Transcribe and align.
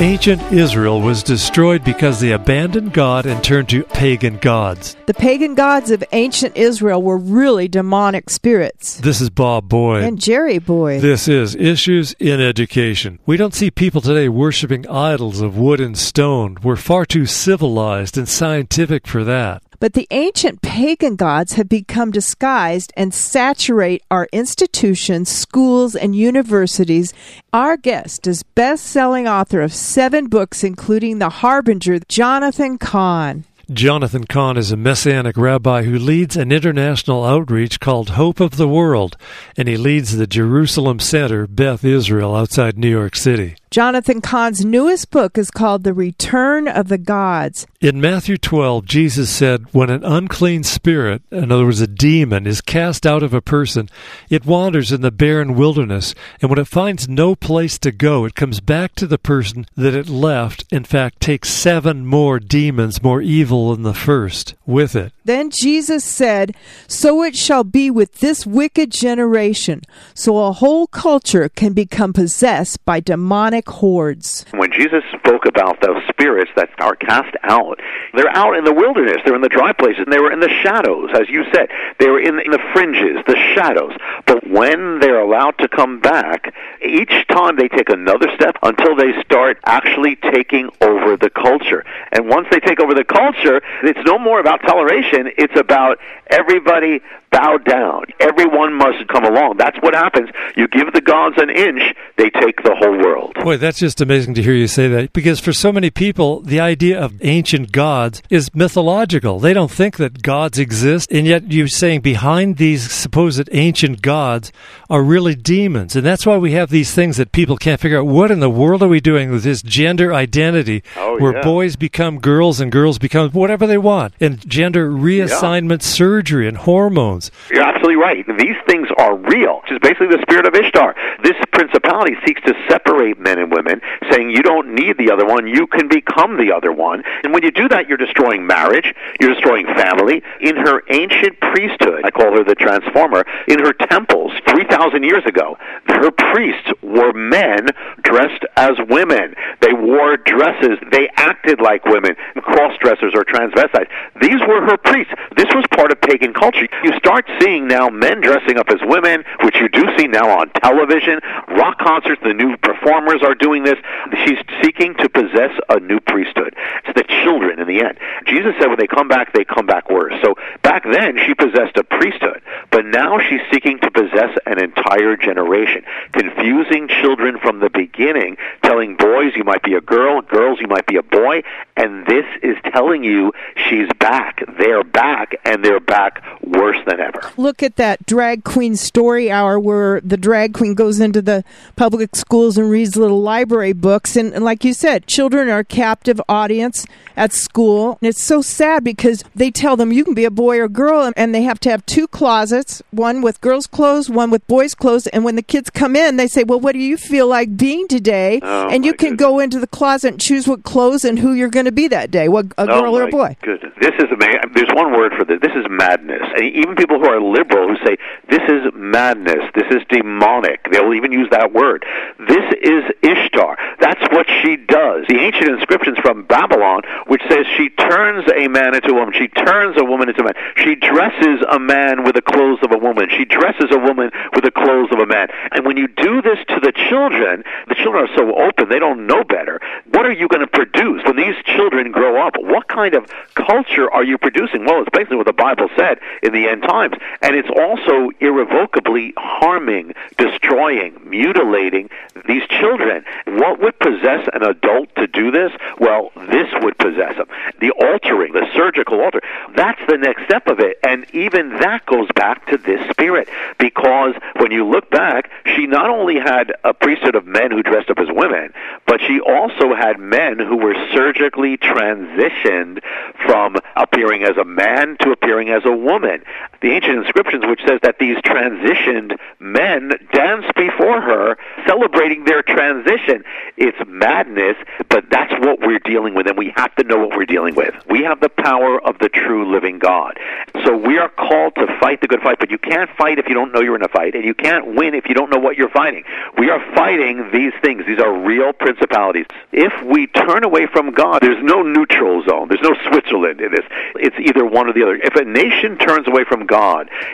Ancient 0.00 0.42
Israel 0.52 1.00
was 1.00 1.22
destroyed 1.22 1.84
because 1.84 2.18
they 2.18 2.32
abandoned 2.32 2.92
God 2.92 3.26
and 3.26 3.44
turned 3.44 3.68
to 3.68 3.84
pagan 3.84 4.38
gods. 4.38 4.96
The 5.06 5.14
pagan 5.14 5.54
gods 5.54 5.92
of 5.92 6.02
ancient 6.10 6.56
Israel 6.56 7.00
were 7.00 7.16
really 7.16 7.68
demonic 7.68 8.28
spirits. 8.28 8.96
This 8.96 9.20
is 9.20 9.30
Bob 9.30 9.68
Boyd. 9.68 10.02
And 10.02 10.20
Jerry 10.20 10.58
Boyd. 10.58 11.00
This 11.00 11.28
is 11.28 11.54
Issues 11.54 12.12
in 12.18 12.40
Education. 12.40 13.20
We 13.24 13.36
don't 13.36 13.54
see 13.54 13.70
people 13.70 14.00
today 14.00 14.28
worshiping 14.28 14.84
idols 14.88 15.40
of 15.40 15.56
wood 15.56 15.80
and 15.80 15.96
stone. 15.96 16.56
We're 16.60 16.74
far 16.74 17.06
too 17.06 17.24
civilized 17.24 18.18
and 18.18 18.28
scientific 18.28 19.06
for 19.06 19.22
that. 19.22 19.62
But 19.84 19.92
the 19.92 20.08
ancient 20.12 20.62
pagan 20.62 21.14
gods 21.14 21.52
have 21.52 21.68
become 21.68 22.10
disguised 22.10 22.90
and 22.96 23.12
saturate 23.12 24.02
our 24.10 24.26
institutions, 24.32 25.28
schools, 25.28 25.94
and 25.94 26.16
universities. 26.16 27.12
Our 27.52 27.76
guest 27.76 28.26
is 28.26 28.44
best 28.54 28.86
selling 28.86 29.28
author 29.28 29.60
of 29.60 29.74
seven 29.74 30.28
books, 30.28 30.64
including 30.64 31.18
The 31.18 31.28
Harbinger, 31.28 31.98
Jonathan 32.08 32.78
Cahn. 32.78 33.44
Jonathan 33.70 34.24
Cahn 34.24 34.56
is 34.56 34.72
a 34.72 34.76
Messianic 34.78 35.36
rabbi 35.36 35.82
who 35.82 35.98
leads 35.98 36.34
an 36.34 36.50
international 36.50 37.22
outreach 37.22 37.78
called 37.78 38.10
Hope 38.10 38.40
of 38.40 38.56
the 38.56 38.68
World, 38.68 39.18
and 39.54 39.68
he 39.68 39.76
leads 39.76 40.16
the 40.16 40.26
Jerusalem 40.26 40.98
Center, 40.98 41.46
Beth 41.46 41.84
Israel, 41.84 42.34
outside 42.34 42.78
New 42.78 42.88
York 42.88 43.14
City. 43.14 43.56
Jonathan 43.74 44.20
Cahn's 44.20 44.64
newest 44.64 45.10
book 45.10 45.36
is 45.36 45.50
called 45.50 45.82
The 45.82 45.92
Return 45.92 46.68
of 46.68 46.86
the 46.86 46.96
Gods. 46.96 47.66
In 47.80 48.00
Matthew 48.00 48.36
12, 48.36 48.84
Jesus 48.84 49.34
said, 49.34 49.64
When 49.72 49.90
an 49.90 50.04
unclean 50.04 50.62
spirit, 50.62 51.22
in 51.32 51.50
other 51.50 51.64
words, 51.64 51.80
a 51.80 51.88
demon, 51.88 52.46
is 52.46 52.60
cast 52.60 53.04
out 53.04 53.24
of 53.24 53.34
a 53.34 53.42
person, 53.42 53.88
it 54.30 54.46
wanders 54.46 54.92
in 54.92 55.00
the 55.00 55.10
barren 55.10 55.56
wilderness, 55.56 56.14
and 56.40 56.50
when 56.50 56.60
it 56.60 56.68
finds 56.68 57.08
no 57.08 57.34
place 57.34 57.76
to 57.80 57.90
go, 57.90 58.24
it 58.24 58.36
comes 58.36 58.60
back 58.60 58.94
to 58.94 59.08
the 59.08 59.18
person 59.18 59.66
that 59.76 59.92
it 59.92 60.08
left, 60.08 60.64
in 60.70 60.84
fact, 60.84 61.18
takes 61.18 61.50
seven 61.50 62.06
more 62.06 62.38
demons, 62.38 63.02
more 63.02 63.22
evil 63.22 63.74
than 63.74 63.82
the 63.82 63.92
first, 63.92 64.54
with 64.64 64.94
it. 64.94 65.12
Then 65.24 65.50
Jesus 65.50 66.04
said, 66.04 66.54
So 66.86 67.24
it 67.24 67.34
shall 67.34 67.64
be 67.64 67.90
with 67.90 68.20
this 68.20 68.46
wicked 68.46 68.92
generation. 68.92 69.82
So 70.14 70.38
a 70.38 70.52
whole 70.52 70.86
culture 70.86 71.48
can 71.48 71.72
become 71.72 72.12
possessed 72.12 72.84
by 72.84 73.00
demonic 73.00 73.63
demonic 73.64 73.80
hordes. 73.80 74.44
When 74.52 74.70
Jesus 74.72 75.02
spoke 75.16 75.46
about 75.46 75.80
those 75.80 76.02
spirits 76.08 76.50
that 76.56 76.70
are 76.78 76.96
cast 76.96 77.34
out, 77.42 77.80
they're 78.14 78.34
out 78.34 78.56
in 78.56 78.64
the 78.64 78.72
wilderness, 78.72 79.18
they're 79.24 79.34
in 79.34 79.42
the 79.42 79.48
dry 79.48 79.72
places, 79.72 80.02
and 80.04 80.12
they 80.12 80.20
were 80.20 80.32
in 80.32 80.40
the 80.40 80.48
shadows, 80.62 81.10
as 81.14 81.28
you 81.28 81.44
said. 81.52 81.68
They 81.98 82.08
were 82.08 82.20
in 82.20 82.36
the 82.36 82.58
fringes, 82.72 83.22
the 83.26 83.36
shadows. 83.54 83.92
But 84.26 84.48
when 84.48 85.00
they're 85.00 85.20
allowed 85.20 85.58
to 85.58 85.68
come 85.68 86.00
back, 86.00 86.54
each 86.82 87.26
time 87.28 87.56
they 87.56 87.68
take 87.68 87.88
another 87.88 88.28
step 88.34 88.56
until 88.62 88.96
they 88.96 89.12
start 89.22 89.58
actually 89.66 90.16
taking 90.16 90.70
over 90.80 91.16
the 91.16 91.30
culture. 91.30 91.84
And 92.12 92.28
once 92.28 92.46
they 92.50 92.60
take 92.60 92.80
over 92.80 92.94
the 92.94 93.04
culture, 93.04 93.60
it's 93.82 94.00
no 94.06 94.18
more 94.18 94.40
about 94.40 94.62
toleration, 94.62 95.30
it's 95.36 95.58
about 95.58 95.98
everybody 96.28 97.00
bow 97.34 97.58
down. 97.58 98.04
Everyone 98.20 98.74
must 98.74 99.08
come 99.08 99.24
along. 99.24 99.56
That's 99.58 99.76
what 99.80 99.94
happens. 99.94 100.30
You 100.56 100.68
give 100.68 100.92
the 100.92 101.00
gods 101.00 101.34
an 101.38 101.50
inch, 101.50 101.82
they 102.16 102.30
take 102.30 102.62
the 102.62 102.74
whole 102.78 102.96
world. 102.96 103.34
Boy, 103.42 103.56
that's 103.56 103.78
just 103.78 104.00
amazing 104.00 104.34
to 104.34 104.42
hear 104.42 104.54
you 104.54 104.68
say 104.68 104.86
that 104.88 105.12
because 105.12 105.40
for 105.40 105.52
so 105.52 105.72
many 105.72 105.90
people, 105.90 106.40
the 106.40 106.60
idea 106.60 107.00
of 107.00 107.20
ancient 107.24 107.72
gods 107.72 108.22
is 108.30 108.54
mythological. 108.54 109.40
They 109.40 109.52
don't 109.52 109.70
think 109.70 109.96
that 109.96 110.22
gods 110.22 110.58
exist, 110.58 111.10
and 111.10 111.26
yet 111.26 111.50
you're 111.50 111.66
saying 111.66 112.02
behind 112.02 112.56
these 112.56 112.90
supposed 112.90 113.48
ancient 113.52 114.00
gods 114.00 114.52
are 114.88 115.02
really 115.02 115.34
demons. 115.34 115.96
And 115.96 116.06
that's 116.06 116.24
why 116.24 116.36
we 116.36 116.52
have 116.52 116.70
these 116.70 116.94
things 116.94 117.16
that 117.16 117.32
people 117.32 117.56
can't 117.56 117.80
figure 117.80 117.98
out 117.98 118.06
what 118.06 118.30
in 118.30 118.40
the 118.40 118.50
world 118.50 118.82
are 118.82 118.88
we 118.88 119.00
doing 119.00 119.30
with 119.30 119.42
this 119.42 119.62
gender 119.62 120.14
identity 120.14 120.82
oh, 120.96 121.18
where 121.18 121.34
yeah. 121.34 121.42
boys 121.42 121.74
become 121.74 122.20
girls 122.20 122.60
and 122.60 122.70
girls 122.70 122.98
become 122.98 123.30
whatever 123.30 123.66
they 123.66 123.78
want, 123.78 124.14
and 124.20 124.48
gender 124.48 124.88
reassignment 124.90 125.82
yeah. 125.82 125.88
surgery 125.88 126.46
and 126.46 126.58
hormones. 126.58 127.23
You're 127.50 127.64
absolutely 127.64 127.96
right. 127.96 128.24
These 128.38 128.56
things 128.66 128.88
are 128.98 129.16
real, 129.16 129.60
which 129.62 129.72
is 129.72 129.78
basically 129.80 130.08
the 130.08 130.22
spirit 130.22 130.46
of 130.46 130.54
Ishtar. 130.54 130.94
This 131.22 131.36
principality 131.52 132.16
seeks 132.26 132.40
to 132.42 132.54
separate 132.68 133.18
men 133.18 133.38
and 133.38 133.52
women, 133.52 133.80
saying 134.10 134.30
you 134.30 134.42
don't 134.42 134.74
need 134.74 134.98
the 134.98 135.10
other 135.10 135.26
one, 135.26 135.46
you 135.46 135.66
can 135.66 135.88
become 135.88 136.36
the 136.36 136.52
other 136.52 136.72
one. 136.72 137.02
And 137.22 137.32
when 137.32 137.42
you 137.42 137.50
do 137.50 137.68
that, 137.68 137.88
you're 137.88 137.98
destroying 137.98 138.46
marriage, 138.46 138.94
you're 139.20 139.34
destroying 139.34 139.66
family. 139.66 140.22
In 140.40 140.56
her 140.56 140.82
ancient 140.90 141.40
priesthood, 141.40 142.02
I 142.04 142.10
call 142.10 142.36
her 142.36 142.44
the 142.44 142.54
transformer, 142.54 143.24
in 143.48 143.58
her 143.60 143.72
temples 143.72 144.32
3,000 144.48 145.02
years 145.02 145.24
ago, 145.26 145.56
her 145.86 146.10
priests 146.10 146.70
were 146.82 147.12
men 147.12 147.68
dressed 148.02 148.44
as 148.56 148.72
women. 148.88 149.34
They 149.60 149.72
wore 149.72 150.16
dresses, 150.16 150.78
they 150.90 151.08
acted 151.16 151.60
like 151.60 151.84
women, 151.84 152.16
cross 152.42 152.76
dressers 152.80 153.12
or 153.14 153.24
transvestites. 153.24 153.90
These 154.20 154.40
were 154.46 154.62
her 154.66 154.76
priests. 154.76 155.12
This 155.36 155.48
was 155.54 155.64
part 155.74 155.92
of 155.92 156.00
pagan 156.00 156.32
culture. 156.32 156.66
You 156.82 156.92
start 157.04 157.28
seeing 157.38 157.68
now 157.68 157.90
men 157.90 158.22
dressing 158.22 158.56
up 158.56 158.68
as 158.70 158.80
women, 158.82 159.24
which 159.42 159.60
you 159.60 159.68
do 159.68 159.84
see 159.98 160.08
now 160.08 160.40
on 160.40 160.48
television. 160.62 161.20
Rock 161.48 161.78
concerts, 161.78 162.20
the 162.24 162.32
new 162.32 162.56
performers 162.56 163.22
are 163.22 163.34
doing 163.34 163.62
this. 163.62 163.76
She's 164.24 164.38
seeking 164.62 164.94
to 164.94 165.08
possess 165.10 165.52
a 165.68 165.80
new 165.80 166.00
priesthood. 166.00 166.56
It's 166.84 166.96
the 166.96 167.04
children 167.22 167.60
in 167.60 167.68
the 167.68 167.84
end. 167.84 167.98
Jesus 168.26 168.54
said 168.58 168.68
when 168.68 168.78
they 168.78 168.86
come 168.86 169.08
back, 169.08 169.34
they 169.34 169.44
come 169.44 169.66
back 169.66 169.90
worse. 169.90 170.14
So 170.24 170.34
back 170.62 170.84
then, 170.84 171.18
she 171.26 171.34
possessed 171.34 171.76
a 171.76 171.84
priesthood, 171.84 172.40
but 172.70 172.86
now 172.86 173.18
she's 173.18 173.44
seeking 173.52 173.78
to 173.80 173.90
possess 173.90 174.32
an 174.46 174.58
entire 174.58 175.16
generation, 175.16 175.84
confusing 176.12 176.88
children 176.88 177.38
from 177.38 177.60
the 177.60 177.68
beginning, 177.68 178.38
telling 178.62 178.96
boys 178.96 179.36
you 179.36 179.44
might 179.44 179.62
be 179.62 179.74
a 179.74 179.80
girl, 179.82 180.22
girls 180.22 180.58
you 180.58 180.68
might 180.68 180.86
be 180.86 180.96
a 180.96 181.02
boy, 181.02 181.42
and 181.76 182.06
this 182.06 182.24
is 182.42 182.56
telling 182.72 183.02
you 183.02 183.32
she's 183.68 183.88
back. 183.98 184.44
They're 184.58 184.84
back, 184.84 185.34
and 185.44 185.64
they're 185.64 185.80
back 185.80 186.24
worse 186.42 186.76
than 186.86 187.00
ever. 187.00 187.20
Look 187.36 187.62
at 187.62 187.76
that 187.76 188.06
drag 188.06 188.44
queen 188.44 188.76
story 188.76 189.30
hour 189.30 189.58
where 189.58 190.00
the 190.00 190.16
drag 190.16 190.54
queen 190.54 190.74
goes 190.74 191.00
into 191.00 191.20
the 191.20 191.44
public 191.74 192.14
schools 192.14 192.56
and 192.56 192.70
reads 192.70 192.96
little 192.96 193.20
library 193.20 193.72
books. 193.72 194.16
And, 194.16 194.32
and 194.32 194.44
like 194.44 194.64
you 194.64 194.72
said, 194.72 195.06
children 195.06 195.48
are 195.48 195.60
a 195.60 195.64
captive 195.64 196.20
audience 196.28 196.86
at 197.16 197.32
school. 197.32 197.98
And 198.00 198.08
it's 198.08 198.22
so 198.22 198.40
sad 198.42 198.84
because 198.84 199.24
they 199.34 199.50
tell 199.50 199.76
them 199.76 199.92
you 199.92 200.04
can 200.04 200.14
be 200.14 200.24
a 200.24 200.30
boy 200.30 200.60
or 200.60 200.68
girl, 200.68 201.12
and 201.16 201.34
they 201.34 201.42
have 201.42 201.58
to 201.60 201.70
have 201.70 201.84
two 201.86 202.06
closets 202.06 202.82
one 202.90 203.20
with 203.22 203.40
girls' 203.40 203.66
clothes, 203.66 204.08
one 204.08 204.30
with 204.30 204.46
boys' 204.46 204.74
clothes. 204.74 205.06
And 205.08 205.24
when 205.24 205.36
the 205.36 205.42
kids 205.42 205.70
come 205.70 205.96
in, 205.96 206.16
they 206.16 206.28
say, 206.28 206.44
Well, 206.44 206.60
what 206.60 206.72
do 206.72 206.78
you 206.78 206.96
feel 206.96 207.26
like 207.26 207.56
being 207.56 207.88
today? 207.88 208.40
Oh, 208.42 208.68
and 208.68 208.84
you 208.84 208.92
can 208.92 209.10
goodness. 209.10 209.26
go 209.26 209.38
into 209.40 209.58
the 209.60 209.66
closet 209.66 210.12
and 210.12 210.20
choose 210.20 210.46
what 210.46 210.62
clothes 210.62 211.04
and 211.04 211.18
who 211.18 211.32
you're 211.32 211.48
going 211.48 211.63
to 211.64 211.72
be 211.72 211.88
that 211.88 212.10
day, 212.10 212.28
what 212.28 212.46
a 212.58 212.62
Oh, 212.62 212.66
girl 212.66 212.96
or 212.96 213.02
a 213.04 213.08
boy. 213.08 213.36
Goodness. 213.42 213.72
This 213.80 213.94
is 213.98 214.10
amazing. 214.10 214.40
There's 214.54 214.72
one 214.74 214.92
word 214.92 215.12
for 215.16 215.24
this. 215.24 215.40
This 215.40 215.52
is 215.54 215.66
madness. 215.68 216.22
And 216.36 216.44
even 216.54 216.74
people 216.76 216.98
who 216.98 217.06
are 217.08 217.20
liberal 217.20 217.68
who 217.68 217.76
say 217.86 217.96
this 218.28 218.42
is 218.48 218.72
madness, 218.74 219.44
this 219.54 219.68
is 219.70 219.82
demonic. 219.88 220.66
They'll 220.70 220.94
even 220.94 221.12
use 221.12 221.28
that 221.30 221.52
word. 221.52 221.84
This 222.28 222.44
is 222.62 222.84
Ishtar. 223.02 223.56
That's 223.80 224.02
what 224.12 224.26
she 224.42 224.56
does. 224.56 225.04
The 225.08 225.18
ancient 225.18 225.48
inscriptions 225.50 225.98
from 225.98 226.24
Babylon, 226.24 226.82
which 227.06 227.22
says 227.28 227.46
she 227.56 227.68
turns 227.70 228.24
a 228.34 228.48
man 228.48 228.74
into 228.74 228.90
a 228.90 228.94
woman, 228.94 229.14
she 229.14 229.28
turns 229.28 229.76
a 229.78 229.84
woman 229.84 230.08
into 230.08 230.22
a 230.22 230.24
man. 230.24 230.34
She 230.56 230.74
dresses 230.74 231.44
a 231.50 231.58
man 231.58 232.04
with 232.04 232.14
the 232.14 232.22
clothes 232.22 232.60
of 232.62 232.72
a 232.72 232.78
woman. 232.78 233.08
She 233.10 233.24
dresses 233.24 233.70
a 233.70 233.78
woman 233.78 234.10
with 234.34 234.44
the 234.44 234.50
clothes 234.50 234.90
of 234.92 234.98
a 234.98 235.06
man. 235.06 235.28
And 235.52 235.66
when 235.66 235.76
you 235.76 235.88
do 235.88 236.22
this 236.22 236.38
to 236.48 236.60
the 236.60 236.72
children, 236.88 237.44
the 237.68 237.74
children 237.74 238.08
are 238.08 238.16
so 238.16 238.34
open, 238.36 238.68
they 238.68 238.78
don't 238.78 239.06
know 239.06 239.24
better. 239.24 239.60
What 239.92 240.06
are 240.06 240.12
you 240.12 240.28
going 240.28 240.40
to 240.40 240.50
produce 240.50 241.02
when 241.04 241.16
these 241.16 241.36
children 241.54 241.90
grow 241.92 242.24
up? 242.24 242.34
What 242.38 242.68
kind 242.68 242.94
of 242.94 243.06
culture 243.34 243.90
are 243.90 244.04
you 244.04 244.18
producing? 244.18 244.64
Well, 244.64 244.82
it's 244.82 244.90
basically 244.90 245.16
what 245.16 245.26
the 245.26 245.32
Bible 245.32 245.68
said 245.76 245.98
in 246.22 246.32
the 246.32 246.48
end 246.48 246.62
times. 246.62 246.94
And 247.22 247.36
it's 247.36 247.48
also 247.48 248.10
irrevocably 248.20 249.14
harming, 249.16 249.94
destroying, 250.16 251.00
mutilating 251.04 251.90
these 252.26 252.42
children. 252.48 253.04
What 253.26 253.60
would 253.60 253.78
possess 253.78 254.28
an 254.32 254.42
adult 254.42 254.94
to 254.96 255.06
do 255.06 255.30
this? 255.30 255.52
Well, 255.78 256.12
this 256.28 256.48
would 256.62 256.78
possess 256.78 257.16
them. 257.16 257.28
The 257.60 257.70
altering, 257.72 258.32
the 258.32 258.46
surgical 258.54 259.00
altar, 259.00 259.20
that's 259.54 259.80
the 259.88 259.98
next 259.98 260.24
step 260.24 260.46
of 260.46 260.60
it. 260.60 260.78
And 260.86 261.06
even 261.14 261.50
that 261.58 261.86
goes 261.86 262.08
back 262.14 262.46
to 262.50 262.58
this 262.58 262.80
spirit. 262.90 263.28
Because 263.58 264.14
when 264.36 264.50
you 264.50 264.66
look 264.66 264.90
back, 264.90 265.30
she 265.54 265.66
not 265.66 265.90
only 265.90 266.16
had 266.16 266.54
a 266.64 266.74
priesthood 266.74 267.14
of 267.14 267.26
men 267.26 267.50
who 267.50 267.62
dressed 267.62 267.90
up 267.90 267.98
as 267.98 268.08
women, 268.10 268.52
but 268.94 269.00
she 269.08 269.18
also 269.18 269.74
had 269.74 269.98
men 269.98 270.38
who 270.38 270.56
were 270.56 270.76
surgically 270.92 271.56
transitioned 271.56 272.78
from 273.26 273.56
appearing 273.74 274.22
as 274.22 274.36
a 274.36 274.44
man 274.44 274.96
to 275.00 275.10
appearing 275.10 275.48
as 275.48 275.62
a 275.64 275.72
woman. 275.72 276.22
The 276.64 276.72
ancient 276.72 277.04
inscriptions, 277.04 277.44
which 277.46 277.60
says 277.68 277.78
that 277.82 277.98
these 277.98 278.16
transitioned 278.24 279.18
men 279.38 279.92
dance 280.14 280.46
before 280.56 281.02
her, 281.02 281.36
celebrating 281.66 282.24
their 282.24 282.42
transition. 282.42 283.22
It's 283.58 283.76
madness, 283.86 284.56
but 284.88 285.04
that's 285.10 285.32
what 285.44 285.60
we're 285.60 285.80
dealing 285.80 286.14
with, 286.14 286.26
and 286.26 286.38
we 286.38 286.54
have 286.56 286.74
to 286.76 286.84
know 286.84 286.96
what 286.96 287.18
we're 287.18 287.26
dealing 287.26 287.54
with. 287.54 287.74
We 287.90 288.02
have 288.04 288.20
the 288.20 288.30
power 288.30 288.80
of 288.80 288.98
the 288.98 289.10
true 289.10 289.52
living 289.52 289.78
God. 289.78 290.18
So 290.64 290.74
we 290.74 290.96
are 290.96 291.10
called 291.10 291.54
to 291.56 291.66
fight 291.80 292.00
the 292.00 292.08
good 292.08 292.22
fight, 292.22 292.38
but 292.40 292.50
you 292.50 292.56
can't 292.56 292.88
fight 292.96 293.18
if 293.18 293.28
you 293.28 293.34
don't 293.34 293.52
know 293.52 293.60
you're 293.60 293.76
in 293.76 293.84
a 293.84 293.88
fight, 293.88 294.14
and 294.14 294.24
you 294.24 294.34
can't 294.34 294.74
win 294.74 294.94
if 294.94 295.06
you 295.06 295.14
don't 295.14 295.28
know 295.28 295.38
what 295.38 295.58
you're 295.58 295.68
fighting. 295.68 296.04
We 296.38 296.48
are 296.48 296.64
fighting 296.74 297.28
these 297.30 297.52
things. 297.60 297.84
These 297.86 298.00
are 298.00 298.10
real 298.10 298.54
principalities. 298.54 299.26
If 299.52 299.72
we 299.84 300.06
turn 300.06 300.44
away 300.44 300.66
from 300.66 300.92
God, 300.92 301.20
there's 301.20 301.44
no 301.44 301.62
neutral 301.62 302.24
zone. 302.26 302.48
There's 302.48 302.62
no 302.62 302.74
Switzerland 302.88 303.42
in 303.42 303.52
this. 303.52 303.66
It's 303.96 304.16
either 304.18 304.46
one 304.46 304.66
or 304.66 304.72
the 304.72 304.82
other. 304.82 304.96
If 304.96 305.14
a 305.16 305.24
nation 305.24 305.76
turns 305.76 306.08
away 306.08 306.24
from 306.24 306.46
God, 306.46 306.53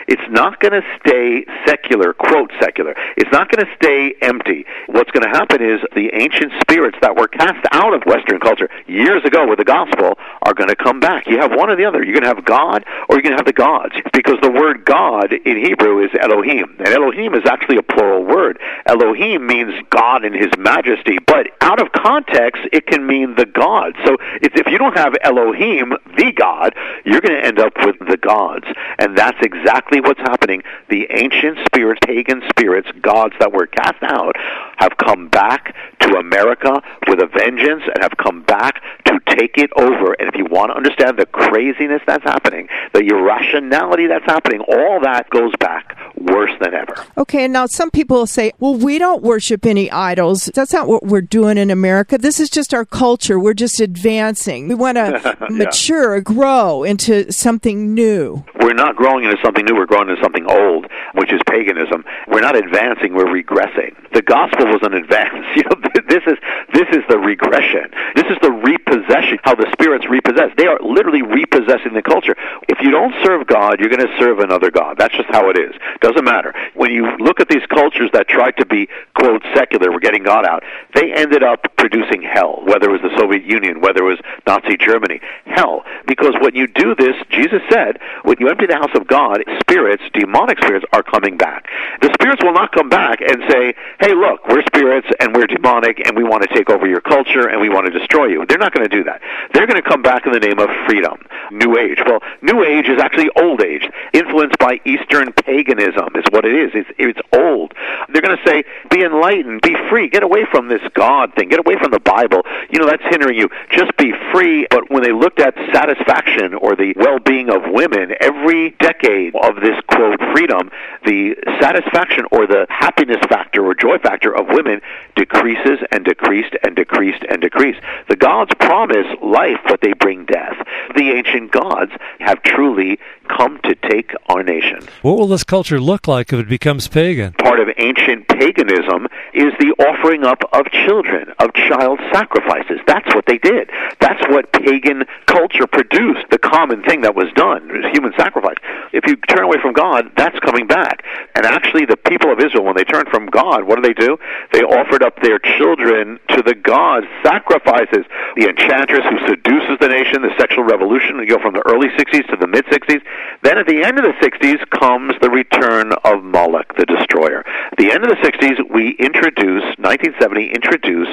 it's 0.07 0.21
not 0.29 0.59
going 0.59 0.73
to 0.73 0.83
stay 0.99 1.45
secular, 1.65 2.13
quote 2.13 2.51
secular. 2.59 2.95
It's 3.17 3.31
not 3.31 3.49
going 3.51 3.65
to 3.65 3.71
stay 3.75 4.13
empty. 4.21 4.65
What's 4.87 5.11
going 5.11 5.23
to 5.23 5.29
happen 5.29 5.61
is 5.61 5.79
the 5.95 6.09
ancient 6.13 6.53
spirits 6.61 6.97
that 7.01 7.15
were 7.15 7.27
cast 7.27 7.65
out 7.71 7.93
of 7.93 8.03
Western 8.05 8.39
culture 8.39 8.69
years 8.87 9.23
ago 9.25 9.47
with 9.47 9.59
the 9.59 9.65
gospel 9.65 10.17
are 10.43 10.53
going 10.53 10.69
to 10.69 10.75
come 10.75 10.99
back. 10.99 11.27
You 11.27 11.39
have 11.39 11.51
one 11.51 11.69
or 11.69 11.75
the 11.75 11.85
other. 11.85 12.03
You're 12.03 12.19
going 12.19 12.29
to 12.29 12.33
have 12.33 12.45
God 12.45 12.85
or 13.09 13.15
you're 13.15 13.23
going 13.23 13.33
to 13.33 13.37
have 13.37 13.45
the 13.45 13.53
gods. 13.53 13.93
Because 14.13 14.37
the 14.41 14.51
word 14.51 14.85
God 14.85 15.33
in 15.33 15.57
Hebrew 15.57 16.03
is 16.03 16.11
Elohim. 16.19 16.75
And 16.79 16.89
Elohim 16.89 17.33
is 17.33 17.43
actually 17.45 17.77
a 17.77 17.83
plural 17.83 18.23
word. 18.23 18.59
Elohim 18.85 19.47
means 19.47 19.73
God 19.89 20.25
in 20.25 20.33
his 20.33 20.51
majesty, 20.57 21.17
but 21.25 21.47
out 21.61 21.81
of 21.81 21.91
context, 21.91 22.61
it 22.71 22.85
can 22.87 23.05
mean 23.05 23.35
the 23.35 23.45
God. 23.45 23.95
So 24.05 24.17
if 24.41 24.67
you 24.67 24.77
don't 24.77 24.97
have 24.97 25.15
Elohim, 25.23 25.93
the 26.17 26.31
God, 26.31 26.75
you're 27.05 27.21
going 27.21 27.39
to 27.39 27.45
end 27.45 27.59
up 27.59 27.73
with 27.85 27.97
the 27.99 28.17
gods. 28.17 28.65
And 28.99 29.17
that's 29.21 29.37
exactly 29.43 30.01
what's 30.01 30.19
happening. 30.19 30.63
The 30.89 31.05
ancient 31.11 31.59
spirits, 31.67 31.99
pagan 32.03 32.41
spirits, 32.49 32.89
gods 33.03 33.35
that 33.39 33.53
were 33.53 33.67
cast 33.67 34.01
out, 34.01 34.35
have 34.81 34.97
come 34.97 35.29
back 35.29 35.75
to 36.01 36.17
America 36.17 36.81
with 37.07 37.21
a 37.21 37.27
vengeance 37.27 37.83
and 37.85 38.01
have 38.01 38.17
come 38.17 38.41
back 38.43 38.81
to 39.05 39.19
take 39.27 39.57
it 39.57 39.69
over. 39.77 40.13
And 40.13 40.27
if 40.27 40.35
you 40.35 40.45
want 40.45 40.71
to 40.71 40.75
understand 40.75 41.17
the 41.17 41.25
craziness 41.27 42.01
that's 42.05 42.23
happening, 42.23 42.67
the 42.93 43.01
irrationality 43.01 44.07
that's 44.07 44.25
happening, 44.25 44.61
all 44.61 44.99
that 45.01 45.29
goes 45.29 45.53
back 45.59 45.97
worse 46.17 46.51
than 46.59 46.73
ever. 46.73 46.95
Okay, 47.17 47.45
and 47.45 47.53
now 47.53 47.65
some 47.67 47.91
people 47.91 48.17
will 48.17 48.27
say, 48.27 48.51
well, 48.59 48.75
we 48.75 48.97
don't 48.97 49.21
worship 49.21 49.65
any 49.65 49.89
idols. 49.91 50.49
That's 50.53 50.73
not 50.73 50.87
what 50.87 51.05
we're 51.05 51.21
doing 51.21 51.57
in 51.57 51.69
America. 51.69 52.17
This 52.17 52.39
is 52.39 52.49
just 52.49 52.73
our 52.73 52.85
culture. 52.85 53.39
We're 53.39 53.53
just 53.53 53.79
advancing. 53.79 54.67
We 54.67 54.75
want 54.75 54.97
to 54.97 55.21
yeah. 55.41 55.47
mature, 55.49 56.21
grow 56.21 56.83
into 56.83 57.31
something 57.31 57.93
new. 57.93 58.43
We're 58.59 58.73
not 58.73 58.95
growing 58.95 59.25
into 59.25 59.37
something 59.43 59.65
new. 59.65 59.75
We're 59.75 59.85
growing 59.85 60.09
into 60.09 60.21
something 60.21 60.49
old, 60.49 60.87
which 61.15 61.31
is 61.31 61.41
paganism. 61.47 62.03
We're 62.27 62.41
not 62.41 62.55
advancing. 62.55 63.13
We're 63.13 63.25
regressing. 63.25 63.95
The 64.13 64.21
gospel 64.21 64.70
was 64.71 64.81
an 64.83 64.93
advance. 64.93 65.45
You 65.61 65.63
know, 65.63 65.75
this 66.07 66.23
is 66.25 66.37
this 66.73 66.87
is 66.91 67.03
the 67.09 67.19
regression. 67.19 67.91
This 68.15 68.25
is 68.31 68.37
the 68.41 68.51
repossession. 68.51 69.37
How 69.43 69.53
the 69.53 69.69
spirits 69.73 70.07
repossess. 70.09 70.49
They 70.57 70.65
are 70.65 70.79
literally 70.81 71.21
repossessing 71.21 71.93
the 71.93 72.01
culture. 72.01 72.35
If 72.69 72.79
you 72.81 72.89
don't 72.89 73.13
serve 73.23 73.47
God, 73.47 73.79
you're 73.79 73.89
going 73.89 74.07
to 74.07 74.17
serve 74.17 74.39
another 74.39 74.71
god. 74.71 74.97
That's 74.97 75.13
just 75.13 75.29
how 75.29 75.49
it 75.49 75.59
is. 75.59 75.75
Doesn't 75.99 76.23
matter. 76.23 76.53
When 76.73 76.91
you 76.91 77.17
look 77.17 77.41
at 77.41 77.49
these 77.49 77.65
cultures 77.67 78.09
that 78.13 78.27
tried 78.27 78.57
to 78.57 78.65
be 78.65 78.87
quote 79.21 79.43
secular, 79.53 79.91
we're 79.91 79.99
getting 79.99 80.23
God 80.23 80.45
out. 80.45 80.63
They 80.95 81.13
ended 81.13 81.43
up 81.43 81.61
producing 81.77 82.23
hell. 82.23 82.61
Whether 82.65 82.89
it 82.89 83.01
was 83.01 83.05
the 83.05 83.15
Soviet 83.19 83.45
Union, 83.45 83.81
whether 83.81 84.01
it 84.01 84.09
was 84.09 84.19
Nazi 84.47 84.77
Germany, 84.77 85.21
hell. 85.45 85.83
Because 86.07 86.33
when 86.41 86.55
you 86.55 86.65
do 86.65 86.95
this, 86.95 87.15
Jesus 87.29 87.61
said, 87.69 87.99
when 88.23 88.37
you 88.39 88.49
empty 88.49 88.65
the 88.65 88.75
house 88.75 88.95
of 88.95 89.05
God, 89.07 89.43
spirits, 89.59 90.03
demonic 90.13 90.57
spirits, 90.57 90.85
are 90.93 91.03
coming 91.03 91.37
back. 91.37 91.67
The 92.01 92.09
spirits 92.13 92.43
will 92.43 92.53
not 92.53 92.71
come 92.71 92.89
back 92.89 93.21
and 93.21 93.43
say, 93.49 93.73
"Hey, 93.99 94.13
look, 94.13 94.47
we're 94.47 94.63
spirits 94.63 95.07
and 95.19 95.35
we're 95.35 95.47
demonic 95.47 96.01
and 96.05 96.17
we 96.17 96.23
want 96.23 96.43
to 96.43 96.49
take 96.53 96.69
over 96.69 96.87
your 96.87 97.01
culture 97.01 97.47
and 97.47 97.61
we 97.61 97.69
want 97.69 97.85
to 97.85 97.91
destroy 97.91 98.25
you." 98.25 98.45
They're 98.45 98.57
not 98.57 98.73
going 98.73 98.87
to 98.87 98.95
do 98.95 99.03
that. 99.03 99.21
They're 99.53 99.67
going 99.67 99.81
to 99.81 99.87
come 99.87 100.01
back 100.01 100.25
in 100.25 100.33
the 100.33 100.39
name 100.39 100.59
of 100.59 100.69
freedom, 100.87 101.21
New 101.51 101.77
Age. 101.77 102.01
Well, 102.05 102.19
New 102.41 102.63
Age 102.63 102.87
is 102.89 102.99
actually 102.99 103.29
Old 103.35 103.61
Age, 103.61 103.87
influenced 104.13 104.57
by 104.57 104.79
Eastern 104.85 105.31
paganism. 105.33 106.09
Is 106.15 106.25
what 106.31 106.45
it 106.45 106.55
is. 106.55 106.71
It's, 106.73 106.89
it's 106.97 107.19
old. 107.33 107.73
They're 108.09 108.21
going 108.21 108.37
to 108.37 108.47
say, 108.47 108.63
"Be 108.89 109.03
enlightened, 109.11 109.61
be 109.61 109.75
free, 109.89 110.07
get 110.07 110.23
away 110.23 110.45
from 110.51 110.67
this 110.67 110.81
God 110.93 111.33
thing, 111.35 111.49
get 111.49 111.59
away 111.59 111.75
from 111.77 111.91
the 111.91 111.99
Bible." 111.99 112.45
You 112.69 112.79
know 112.79 112.87
that's 112.87 113.03
hindering 113.09 113.37
you. 113.37 113.49
Just 113.71 113.95
be 113.97 114.13
free. 114.31 114.67
But 114.69 114.89
when 114.89 115.03
they 115.03 115.11
looked 115.11 115.39
at 115.39 115.55
satisfaction 115.73 116.53
or 116.53 116.75
the 116.75 116.93
well-being 116.95 117.49
of 117.49 117.69
women, 117.69 118.15
every 118.19 118.71
decade 118.79 119.35
of 119.35 119.61
this 119.61 119.79
quote 119.87 120.19
freedom, 120.33 120.71
the 121.05 121.35
satisfaction 121.59 122.25
or 122.31 122.47
the 122.47 122.65
happiness 122.69 123.21
factor 123.29 123.65
or 123.65 123.73
joy 123.73 123.97
factor 123.97 124.33
of 124.33 124.47
women 124.49 124.81
decreases 125.15 125.79
and 125.91 126.05
decreased 126.05 126.55
and 126.63 126.75
decreased 126.75 127.23
and 127.29 127.41
decreased. 127.41 127.79
The 128.07 128.15
gods 128.15 128.51
promise 128.59 129.07
life, 129.21 129.59
but 129.67 129.81
they 129.81 129.93
bring 129.93 130.25
death. 130.25 130.55
The 130.95 131.11
ancient 131.11 131.51
gods 131.51 131.91
have 132.19 132.41
truly 132.43 132.99
come 133.37 133.59
to 133.63 133.75
take 133.89 134.11
our 134.29 134.43
nation. 134.43 134.87
What 135.01 135.17
will 135.17 135.27
this 135.27 135.43
culture 135.43 135.79
look 135.79 136.07
like 136.07 136.33
if 136.33 136.39
it 136.39 136.49
becomes 136.49 136.87
pagan? 136.87 137.33
Part 137.33 137.59
of 137.59 137.69
ancient 137.77 138.27
paganism 138.27 139.07
is 139.33 139.53
the 139.59 139.73
offering 139.79 140.23
up 140.23 140.43
of 140.53 140.65
children, 140.85 141.33
of 141.39 141.53
child 141.53 141.99
sacrifices. 142.11 142.79
That's 142.87 143.13
what 143.15 143.25
they 143.25 143.37
did. 143.37 143.69
That's 143.99 144.21
what 144.29 144.51
pagan 144.51 145.05
culture 145.25 145.67
produced, 145.67 146.29
the 146.29 146.37
common 146.37 146.83
thing 146.83 147.01
that 147.01 147.15
was 147.15 147.31
done, 147.35 147.67
was 147.67 147.85
human 147.91 148.13
sacrifice. 148.17 148.57
If 148.91 149.07
you 149.07 149.15
turn 149.15 149.43
away 149.43 149.57
from 149.61 149.73
God, 149.73 150.11
that's 150.15 150.37
coming 150.39 150.67
back. 150.67 151.03
And 151.35 151.45
actually, 151.45 151.85
the 151.85 151.97
people 151.97 152.31
of 152.31 152.39
Israel, 152.39 152.63
when 152.63 152.75
they 152.75 152.83
turned 152.83 153.07
from 153.09 153.27
God, 153.27 153.63
what 153.63 153.75
do 153.75 153.81
they 153.81 153.93
do? 153.93 154.17
They 154.51 154.61
offered 154.61 155.03
up 155.03 155.21
their 155.21 155.39
children 155.39 156.19
to 156.29 156.41
the 156.41 156.55
gods, 156.55 157.07
sacrifices. 157.23 158.05
The 158.35 158.49
enchantress 158.49 159.05
who 159.09 159.19
seduces 159.27 159.79
the 159.79 159.87
nation, 159.87 160.21
the 160.21 160.35
sexual 160.37 160.63
revolution, 160.63 161.17
we 161.17 161.25
go 161.25 161.39
from 161.39 161.53
the 161.53 161.63
early 161.65 161.87
60s 161.89 162.27
to 162.29 162.35
the 162.35 162.47
mid 162.47 162.65
60s. 162.65 163.01
Then 163.43 163.57
at 163.57 163.67
the 163.67 163.83
end 163.83 163.97
of 163.97 164.05
the 164.05 164.13
60s 164.21 164.69
comes 164.69 165.13
the 165.21 165.29
return 165.29 165.93
of 166.03 166.23
Moloch, 166.23 166.75
the 166.77 166.85
destroyer. 166.85 167.43
At 167.71 167.77
the 167.77 167.91
end 167.91 168.03
of 168.03 168.09
the 168.09 168.21
60s, 168.21 168.71
we 168.71 168.95
introduce, 168.99 169.63
1970, 169.77 170.51
introduce 170.51 171.09